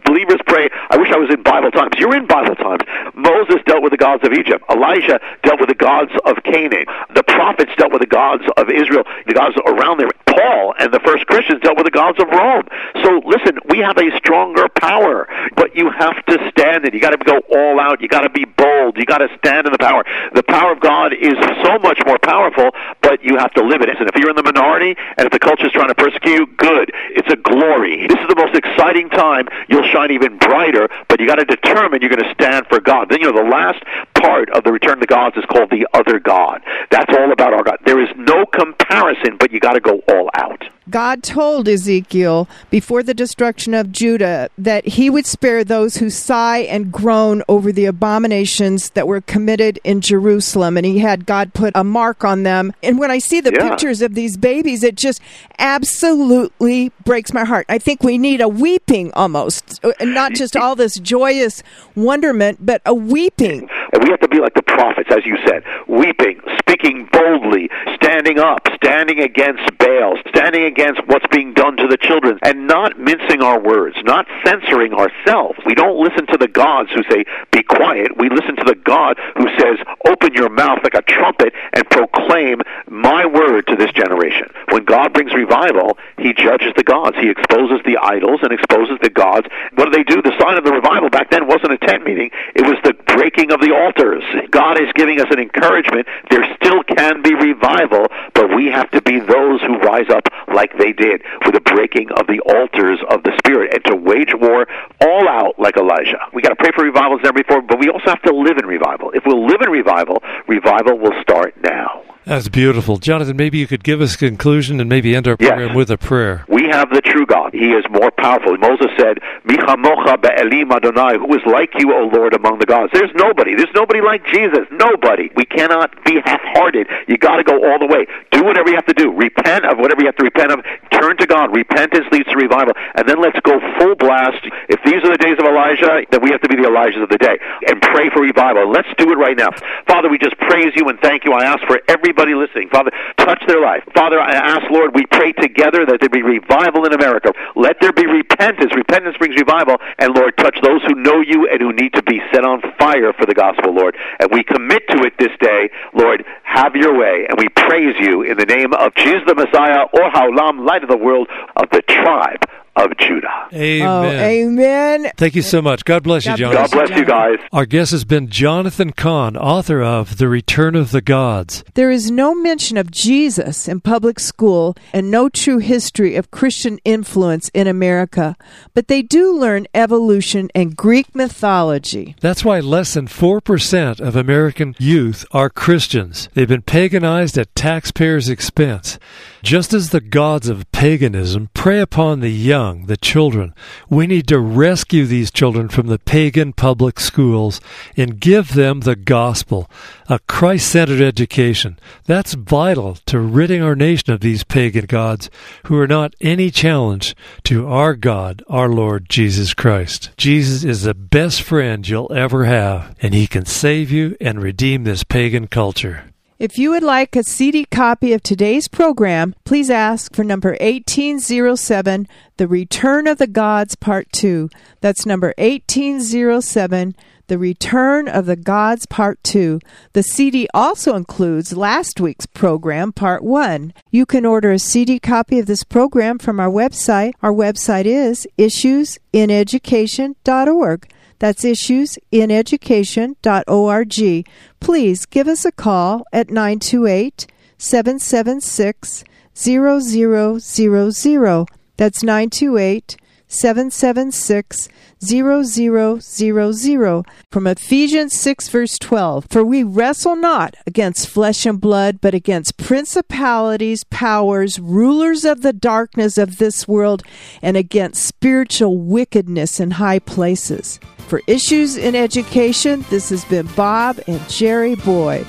believers 0.09 0.41
pray. 0.49 0.69
I 0.89 0.97
wish 0.97 1.13
I 1.13 1.21
was 1.21 1.29
in 1.29 1.43
Bible 1.43 1.71
times. 1.71 1.93
You're 2.01 2.17
in 2.17 2.27
Bible 2.27 2.57
times. 2.57 2.81
Moses 3.15 3.61
dealt 3.69 3.83
with 3.85 3.93
the 3.93 4.01
gods 4.01 4.25
of 4.25 4.33
Egypt. 4.33 4.65
Elijah 4.73 5.21
dealt 5.45 5.61
with 5.61 5.69
the 5.69 5.77
gods 5.77 6.11
of 6.25 6.41
Canaan. 6.49 6.89
The 7.15 7.23
prophets 7.29 7.73
dealt 7.77 7.93
with 7.93 8.01
the 8.01 8.09
gods 8.09 8.43
of 8.57 8.73
Israel, 8.73 9.05
the 9.27 9.35
gods 9.35 9.55
around 9.67 10.01
there. 10.01 10.09
Paul 10.39 10.75
and 10.79 10.93
the 10.93 11.01
first 11.01 11.27
Christians 11.27 11.61
dealt 11.63 11.77
with 11.77 11.87
the 11.87 11.91
gods 11.91 12.19
of 12.23 12.29
Rome. 12.29 12.67
So 13.03 13.21
listen, 13.27 13.59
we 13.69 13.79
have 13.79 13.99
a 13.99 14.15
stronger 14.17 14.69
power, 14.69 15.27
but 15.57 15.75
you 15.75 15.91
have 15.91 16.25
to 16.27 16.39
stand 16.51 16.85
it. 16.85 16.95
You 16.95 17.01
got 17.01 17.11
to 17.11 17.19
go 17.19 17.41
all 17.51 17.81
out. 17.81 18.01
You 18.01 18.09
got 18.09 18.23
to 18.23 18.31
be 18.31 18.45
bold. 18.45 18.97
You 18.97 19.05
got 19.05 19.19
to 19.19 19.29
stand 19.39 19.67
in 19.67 19.73
the 19.73 19.79
power. 19.79 20.05
The 20.35 20.43
power 20.43 20.73
of 20.73 20.81
God 20.81 21.13
is 21.13 21.35
so 21.65 21.79
much 21.79 22.01
more 22.07 22.19
powerful, 22.19 22.71
but 23.03 23.23
you 23.25 23.37
have 23.37 23.53
to 23.55 23.65
live 23.65 23.83
it. 23.83 23.89
And 23.89 24.09
if 24.09 24.15
you're 24.17 24.31
in 24.31 24.37
the 24.37 24.43
minority 24.43 24.95
and 25.17 25.27
if 25.27 25.33
the 25.33 25.39
culture 25.39 25.67
is 25.67 25.73
trying 25.73 25.89
to 25.89 25.95
persecute 25.95 26.29
you, 26.29 26.47
good. 26.47 26.93
It's 27.11 27.33
a 27.33 27.37
glory. 27.37 28.07
This 28.07 28.19
is 28.19 28.29
the 28.29 28.37
most 28.37 28.55
exciting 28.55 29.09
time. 29.11 29.49
You'll 29.69 29.89
shine 29.91 30.11
even 30.11 30.39
brighter, 30.39 30.89
but 31.09 31.21
you 31.21 31.27
got 31.27 31.37
to 31.37 31.45
determine 31.45 32.01
you're 32.01 32.15
going 32.15 32.23
to 32.23 32.35
stand 32.35 32.67
for 32.69 32.81
God. 32.81 33.09
Then 33.09 33.21
you 33.21 33.33
know 33.33 33.43
the 33.43 33.49
last 33.49 33.83
part 34.21 34.51
of 34.51 34.65
the 34.65 34.73
return 34.73 34.95
of 34.95 35.01
the 35.01 35.07
gods 35.07 35.37
is 35.37 35.45
called 35.47 35.71
the 35.71 35.87
other 35.95 36.19
God. 36.19 36.63
That's 36.91 37.13
all 37.19 37.33
about 37.33 37.53
our 37.53 37.63
God. 37.63 37.79
There 37.85 38.01
is 38.03 38.09
no 38.17 38.45
comparison, 38.47 39.37
but 39.39 39.53
you 39.53 39.61
got 39.61 39.73
to 39.75 39.81
go 39.81 40.03
all 40.09 40.31
out. 40.35 40.65
God 40.91 41.23
told 41.23 41.69
Ezekiel 41.69 42.49
before 42.71 43.03
the 43.03 43.13
destruction 43.13 43.75
of 43.75 43.93
Judah 43.93 44.49
that 44.57 44.87
he 44.87 45.11
would 45.11 45.27
spare 45.27 45.63
those 45.63 45.99
who 45.99 46.09
sigh 46.09 46.61
and 46.61 46.91
groan 46.91 47.43
over 47.47 47.73
the 47.73 47.85
abominations 47.85 48.89
that 48.91 49.07
were 49.07 49.21
committed 49.21 49.79
in 49.85 50.01
Jerusalem. 50.01 50.79
And 50.79 50.87
he 50.87 51.01
had 51.01 51.27
God 51.27 51.53
put 51.53 51.73
a 51.75 51.85
mark 51.85 52.25
on 52.25 52.43
them. 52.43 52.73
And 52.83 52.99
when 52.99 53.11
I 53.11 53.19
see 53.19 53.41
the 53.43 53.53
Yeah. 53.53 53.69
pictures 53.69 54.01
of 54.01 54.15
these 54.15 54.39
babies, 54.39 54.83
it 54.83 54.95
just 54.97 55.21
absolutely 55.59 56.91
breaks 57.05 57.35
my 57.35 57.45
heart. 57.45 57.67
I 57.69 57.77
think 57.79 58.03
we 58.03 58.17
need 58.17 58.41
a 58.41 58.49
weeping 58.49 59.13
almost, 59.13 59.81
and 60.01 60.15
not 60.15 60.33
just 60.33 60.57
all 60.57 60.75
this 60.75 60.99
joyous 60.99 61.63
wonderment, 61.95 62.65
but 62.65 62.81
a 62.87 62.95
weeping. 62.95 63.69
And 63.93 64.05
we 64.05 64.11
have 64.11 64.21
to 64.21 64.29
be 64.29 64.41
like 64.41 64.55
the 64.55 64.63
prophets, 64.63 65.11
as 65.11 65.25
you 65.25 65.37
said, 65.47 65.65
weeping, 65.87 66.41
speaking 66.61 67.09
boldly, 67.11 67.71
standing 67.95 68.39
up, 68.39 68.69
standing 68.75 69.21
against 69.21 69.65
Baal, 69.79 70.17
standing 70.29 70.65
against 70.65 71.01
what's 71.07 71.27
being 71.29 71.55
done 71.55 71.77
to 71.77 71.87
the 71.89 71.97
children, 71.97 72.39
and 72.43 72.67
not 72.67 72.99
mincing 72.99 73.43
our 73.43 73.61
words, 73.61 73.97
not 74.05 74.27
censoring 74.45 74.93
ourselves. 74.93 75.59
We 75.67 75.75
don't 75.75 75.99
listen 75.99 76.27
to 76.29 76.37
the 76.39 76.49
gods 76.49 76.91
who 76.95 77.03
say, 77.11 77.25
be 77.51 77.63
quiet. 77.63 78.17
We 78.17 78.29
listen 78.29 78.57
to 78.57 78.65
the 78.65 78.77
God 78.85 79.19
who 79.37 79.49
says, 79.59 79.79
open 80.07 80.35
your 80.35 80.51
mouth 80.51 80.79
like 80.85 80.95
a 80.95 81.03
trumpet 81.03 81.55
and 81.73 81.89
proclaim 81.91 82.28
my 82.29 83.27
word 83.27 83.67
to 83.69 83.77
this 83.77 83.93
generation. 83.93 84.49
When 84.71 84.85
God 84.85 85.13
brings 85.13 85.33
revival, 85.33 85.99
he 86.19 86.33
judges 86.33 86.73
the 86.77 86.85
gods. 86.85 87.17
He 87.19 87.31
exposes 87.31 87.81
the 87.85 87.99
idols 88.01 88.41
and 88.43 88.53
exposes 88.53 88.99
the 89.03 89.11
gods. 89.11 89.47
What 89.75 89.87
do 89.87 89.91
they 89.91 90.05
do? 90.05 90.23
The 90.23 90.37
sign 90.41 90.57
of 90.57 90.65
the 90.65 90.73
revival 90.73 91.11
back 91.11 91.31
then 91.31 91.47
wasn't 91.47 91.73
a 91.73 91.79
tent 91.79 92.05
meeting. 92.05 92.31
It 92.55 92.63
was 92.63 92.77
the 92.85 92.95
breaking 93.15 93.53
of 93.53 93.61
the 93.61 93.75
altars. 93.75 94.23
God 94.51 94.81
is 94.81 94.89
giving 94.95 95.21
us 95.21 95.29
an 95.31 95.39
encouragement. 95.39 96.07
There 96.31 96.45
still 96.57 96.83
can 96.83 97.23
be 97.23 97.35
revival, 97.35 98.07
but 98.35 98.55
we 98.55 98.67
have 98.67 98.91
to 98.93 99.03
be 99.03 99.21
those 99.21 99.61
who 99.69 99.77
rise 99.85 100.09
up 100.09 100.25
like 100.49 100.73
they 100.79 100.93
did 100.93 101.21
with 101.45 101.53
the 101.55 101.61
breaking 101.61 102.09
of 102.17 102.27
the 102.27 102.41
altars 102.49 102.99
of 103.13 103.23
the 103.23 103.33
Spirit 103.45 103.75
and 103.77 103.85
to 103.85 103.95
wage 103.95 104.33
war 104.41 104.67
all 105.05 105.29
out 105.29 105.59
like 105.61 105.77
Elijah. 105.77 106.19
We 106.33 106.41
got 106.41 106.51
to 106.51 106.57
pray 106.57 106.71
for 106.75 106.85
revival 106.85 107.19
as 107.19 107.23
never 107.23 107.37
before, 107.45 107.61
but 107.61 107.79
we 107.79 107.89
also 107.91 108.09
have 108.09 108.23
to 108.23 108.33
live 108.35 108.57
in 108.57 108.65
revival. 108.67 109.11
If 109.13 109.25
we'll 109.27 109.47
live 109.47 109.61
in 109.61 109.71
revival, 109.71 110.23
revival 110.49 110.99
will 110.99 111.15
start 111.21 111.55
now. 111.63 112.03
That's 112.25 112.49
beautiful. 112.51 112.99
Jonathan, 112.99 113.39
maybe 113.39 113.57
you 113.57 113.67
could 113.67 113.83
give 113.83 114.03
us 114.03 114.15
a 114.15 114.19
conclusion 114.19 114.81
and 114.81 114.89
maybe 114.89 115.17
end 115.17 115.27
our 115.27 115.37
Yes. 115.41 115.49
program 115.49 115.75
with 115.75 115.91
a 115.91 115.97
prayer. 115.97 116.45
We 116.47 116.69
have 116.69 116.91
the 116.91 117.01
true 117.01 117.25
God. 117.25 117.55
He 117.55 117.73
is 117.73 117.85
more 117.91 118.11
powerful. 118.11 118.55
Moses 118.59 118.89
said, 118.99 119.17
Michamocha 119.47 120.21
be'elim 120.21 120.71
Adonai, 120.71 121.17
who 121.17 121.33
is 121.35 121.41
like 121.47 121.71
you, 121.79 121.95
O 121.95 122.11
Lord, 122.13 122.35
among 122.35 122.59
the 122.59 122.67
gods. 122.67 122.93
There's 122.93 123.11
nobody. 123.15 123.55
There's 123.55 123.73
nobody 123.75 124.03
like 124.03 124.27
Jesus. 124.27 124.69
Nobody. 124.71 125.31
We 125.37 125.47
cannot 125.47 126.05
be 126.05 126.21
half-hearted. 126.23 126.87
You 127.07 127.17
got 127.17 127.37
to 127.37 127.45
go 127.45 127.65
all 127.65 127.79
the 127.79 127.87
way. 127.87 128.05
Do 128.31 128.45
whatever 128.45 128.69
you 128.69 128.75
have 128.75 128.87
to 128.87 128.95
do. 128.95 129.11
Repent 129.11 129.58
of 129.65 129.79
whatever 129.79 130.03
you 130.03 130.07
have 130.07 130.17
to 130.17 130.25
repent 130.25 130.53
of. 130.53 130.61
Turn 130.93 131.17
to 131.17 131.27
God. 131.27 131.55
Repentance 131.55 132.07
leads 132.13 132.29
to 132.29 132.37
revival. 132.37 132.75
And 132.95 133.09
then 133.09 133.21
let's 133.21 133.39
go 133.41 133.59
full 133.79 133.95
blast. 133.97 134.45
If 134.69 134.83
these 134.85 135.01
are 135.05 135.13
the 135.15 135.23
days 135.23 135.38
Elijah, 135.83 136.07
then 136.11 136.23
we 136.23 136.31
have 136.31 136.41
to 136.43 136.49
be 136.49 136.57
the 136.57 136.69
Elijahs 136.69 137.03
of 137.03 137.09
the 137.09 137.19
day 137.19 137.39
and 137.67 137.81
pray 137.83 138.11
for 138.11 138.23
revival. 138.23 138.71
Let's 138.71 138.89
do 138.97 139.11
it 139.11 139.19
right 139.19 139.37
now. 139.37 139.51
Father, 139.87 140.09
we 140.09 140.19
just 140.19 140.37
praise 140.39 140.73
you 140.77 140.89
and 140.89 140.99
thank 141.01 141.25
you. 141.25 141.33
I 141.33 141.45
ask 141.45 141.65
for 141.67 141.81
everybody 141.89 142.35
listening. 142.35 142.69
Father, 142.69 142.91
touch 143.19 143.43
their 143.47 143.61
life. 143.61 143.83
Father, 143.95 144.21
I 144.21 144.33
ask, 144.33 144.71
Lord, 144.71 144.95
we 144.95 145.07
pray 145.07 145.33
together 145.33 145.87
that 145.87 146.01
there 146.01 146.09
be 146.09 146.23
revival 146.23 146.87
in 146.87 146.93
America. 146.93 147.33
Let 147.57 147.81
there 147.81 147.93
be 147.93 148.07
repentance. 148.07 148.75
Repentance 148.75 149.17
brings 149.19 149.37
revival. 149.37 149.77
And 149.99 150.15
Lord, 150.15 150.37
touch 150.37 150.59
those 150.63 150.83
who 150.85 150.95
know 150.95 151.21
you 151.21 151.49
and 151.49 151.61
who 151.61 151.73
need 151.73 151.93
to 151.95 152.03
be 152.03 152.21
set 152.33 152.45
on 152.45 152.63
fire 152.79 153.13
for 153.13 153.27
the 153.27 153.35
gospel, 153.35 153.75
Lord. 153.75 153.97
And 154.21 154.31
we 154.33 154.43
commit 154.45 154.87
to 154.89 155.05
it 155.05 155.15
this 155.19 155.33
day. 155.41 155.71
Lord, 155.95 156.25
have 156.43 156.75
your 156.75 156.97
way. 156.99 157.27
And 157.29 157.39
we 157.39 157.49
praise 157.49 157.95
you 158.01 158.23
in 158.23 158.37
the 158.37 158.47
name 158.47 158.73
of 158.75 158.95
Jesus 158.95 159.23
the 159.27 159.35
Messiah, 159.35 159.85
or 159.93 160.11
Haolam, 160.11 160.65
light 160.65 160.83
of 160.83 160.89
the 160.89 160.97
world, 160.97 161.29
of 161.57 161.69
the 161.71 161.83
tribe 161.83 162.45
of 162.79 162.97
Judah. 162.99 163.49
Amen. 163.53 163.87
Oh, 163.87 164.05
amen. 164.05 165.11
Thank 165.17 165.35
you 165.35 165.43
so 165.43 165.63
much. 165.63 165.85
God 165.85 166.03
bless 166.03 166.25
you, 166.25 166.33
God 166.33 166.39
John. 166.39 166.53
God 166.53 166.71
bless 166.71 166.91
you 166.91 167.05
guys. 167.05 167.39
Our 167.53 167.67
guest 167.67 167.93
has 167.93 168.05
been 168.05 168.29
Jonathan 168.29 168.93
Cahn, 168.93 169.37
author 169.37 169.83
of 169.83 170.19
The 170.19 170.29
Return 170.29 170.75
of 170.75 170.91
the 170.91 171.01
Gods. 171.01 171.65
There 171.75 171.91
is 171.91 172.11
no 172.11 172.35
mention 172.35 172.77
of 172.77 172.91
Jesus 172.91 173.69
in 173.69 173.81
public 173.81 174.21
school 174.21 174.77
and 174.93 175.11
no 175.11 175.29
true 175.29 175.59
history 175.59 176.17
of 176.17 176.31
Christian 176.31 176.79
influence 176.85 177.49
in 177.55 177.67
America, 177.67 178.37
but 178.75 178.89
they 178.89 179.03
do 179.03 179.33
learn 179.33 179.67
evolution 179.75 180.51
and 180.55 180.77
Greek 180.77 181.15
mythology. 181.15 182.17
That's 182.21 182.45
why 182.45 182.61
less 182.61 182.95
than 182.95 183.07
4% 183.07 184.01
of 184.01 184.17
American 184.17 184.75
youth 184.79 185.25
are 185.33 185.51
Christians. 185.51 186.29
They've 186.35 186.49
been 186.49 186.63
paganized 186.63 187.39
at 187.39 187.55
taxpayers' 187.55 188.29
expense. 188.29 188.99
Just 189.43 189.73
as 189.73 189.91
the 189.91 190.01
gods 190.01 190.49
of 190.49 190.71
paganism 190.73 191.49
prey 191.55 191.79
upon 191.81 192.21
the 192.21 192.31
young, 192.31 192.87
the 192.87 192.97
children, 192.97 193.55
we 193.89 194.07
need 194.07 194.27
to 194.29 194.39
rescue 194.39 195.07
these 195.07 195.31
children 195.31 195.69
from 195.69 195.87
the 195.87 195.99
pagan 195.99 196.53
public 196.53 196.99
schools 196.99 197.61
and 197.97 198.21
give 198.21 198.55
them 198.55 198.81
the 198.81 198.97
gospel, 198.97 199.71
a 200.09 200.19
Christ 200.21 200.71
centered 200.71 201.01
education. 201.01 201.79
That's 202.05 202.35
vital 202.35 202.97
to 203.07 203.21
ridding 203.21 203.63
our 203.63 203.77
nation 203.77 204.13
of 204.13 204.21
these 204.21 204.43
pagan 204.43 204.87
gods 204.87 205.31
who 205.67 205.79
are 205.79 205.87
not 205.87 206.15
any 206.21 206.51
challenge 206.51 207.15
to 207.45 207.69
our 207.69 207.95
God, 207.95 208.43
our 208.49 208.69
Lord 208.69 209.09
Jesus 209.09 209.55
Christ. 209.55 210.11
Jesus 210.17 210.65
is 210.65 210.83
the 210.83 210.95
best 210.95 211.43
friend 211.43 211.87
you'll 211.89 212.13
ever 212.13 212.45
have, 212.47 212.97
and 213.01 213.15
he 213.15 213.27
can 213.29 213.47
save 213.47 213.93
you 213.93 214.17
and 214.21 214.43
redeem 214.43 214.83
this 214.85 215.05
pagan 215.05 215.47
culture. 215.47 216.05
If 216.39 216.57
you 216.57 216.71
would 216.71 216.85
like 216.85 217.17
a 217.17 217.25
CD 217.25 217.65
copy 217.65 218.13
of 218.13 218.23
today's 218.23 218.69
program, 218.69 219.35
please 219.45 219.71
ask 219.71 220.15
for 220.15 220.23
number 220.23 220.51
1807, 220.61 222.07
The 222.37 222.47
Return 222.47 223.09
of 223.09 223.19
the 223.19 223.27
Gods, 223.27 223.75
Part 223.75 224.13
2. 224.13 224.49
That's 224.81 225.05
number 225.05 225.35
1807, 225.37 226.95
The 227.27 227.39
Return 227.39 228.07
of 228.07 228.27
the 228.27 228.37
Gods, 228.37 228.87
Part 228.87 229.21
2. 229.25 229.59
The 229.95 230.05
CD 230.05 230.47
also 230.55 230.95
includes 230.95 231.57
last 231.57 232.01
week's 232.01 232.27
program, 232.27 232.93
Part 232.93 233.25
1. 233.25 233.73
You 233.91 234.07
can 234.07 234.25
order 234.25 234.53
a 234.53 234.61
CD 234.61 235.01
copy 235.01 235.41
of 235.41 235.47
this 235.47 235.65
program 235.65 236.21
from 236.21 236.39
our 236.39 236.51
website. 236.51 237.15
Our 237.21 237.33
website 237.33 237.87
is 237.87 238.29
issuesineducation.org. 238.39 240.89
That's 241.19 241.45
issuesineducation.org. 241.45 244.27
Please 244.61 245.07
give 245.07 245.29
us 245.29 245.45
a 245.45 245.53
call 245.53 246.05
at 246.13 246.31
928 246.31 247.27
776 247.59 249.05
0000. 249.35 251.47
That's 251.77 252.03
928 252.03 252.97
776 253.29 254.69
0000 255.05 257.05
from 257.31 257.47
Ephesians 257.47 258.19
6 258.19 258.49
verse 258.49 258.79
12 258.79 259.27
for 259.31 259.45
we 259.45 259.63
wrestle 259.63 260.17
not 260.17 260.57
against 260.67 261.09
flesh 261.09 261.47
and 261.47 261.61
blood 261.61 262.01
but 262.01 262.15
against 262.15 262.57
principalities 262.57 263.85
powers 263.85 264.59
rulers 264.59 265.25
of 265.25 265.43
the 265.43 265.53
darkness 265.53 266.19
of 266.19 266.39
this 266.39 266.67
world 266.67 267.03
and 267.43 267.57
against 267.57 268.05
spiritual 268.05 268.79
wickedness 268.79 269.61
in 269.61 269.73
high 269.73 269.99
places. 269.99 270.81
For 271.09 271.23
issues 271.27 271.77
in 271.77 271.95
education 271.95 272.85
this 272.91 273.11
has 273.11 273.25
been 273.27 273.47
Bob 273.49 274.01
and 274.07 274.27
Jerry 274.29 274.75
Boyd 274.75 275.27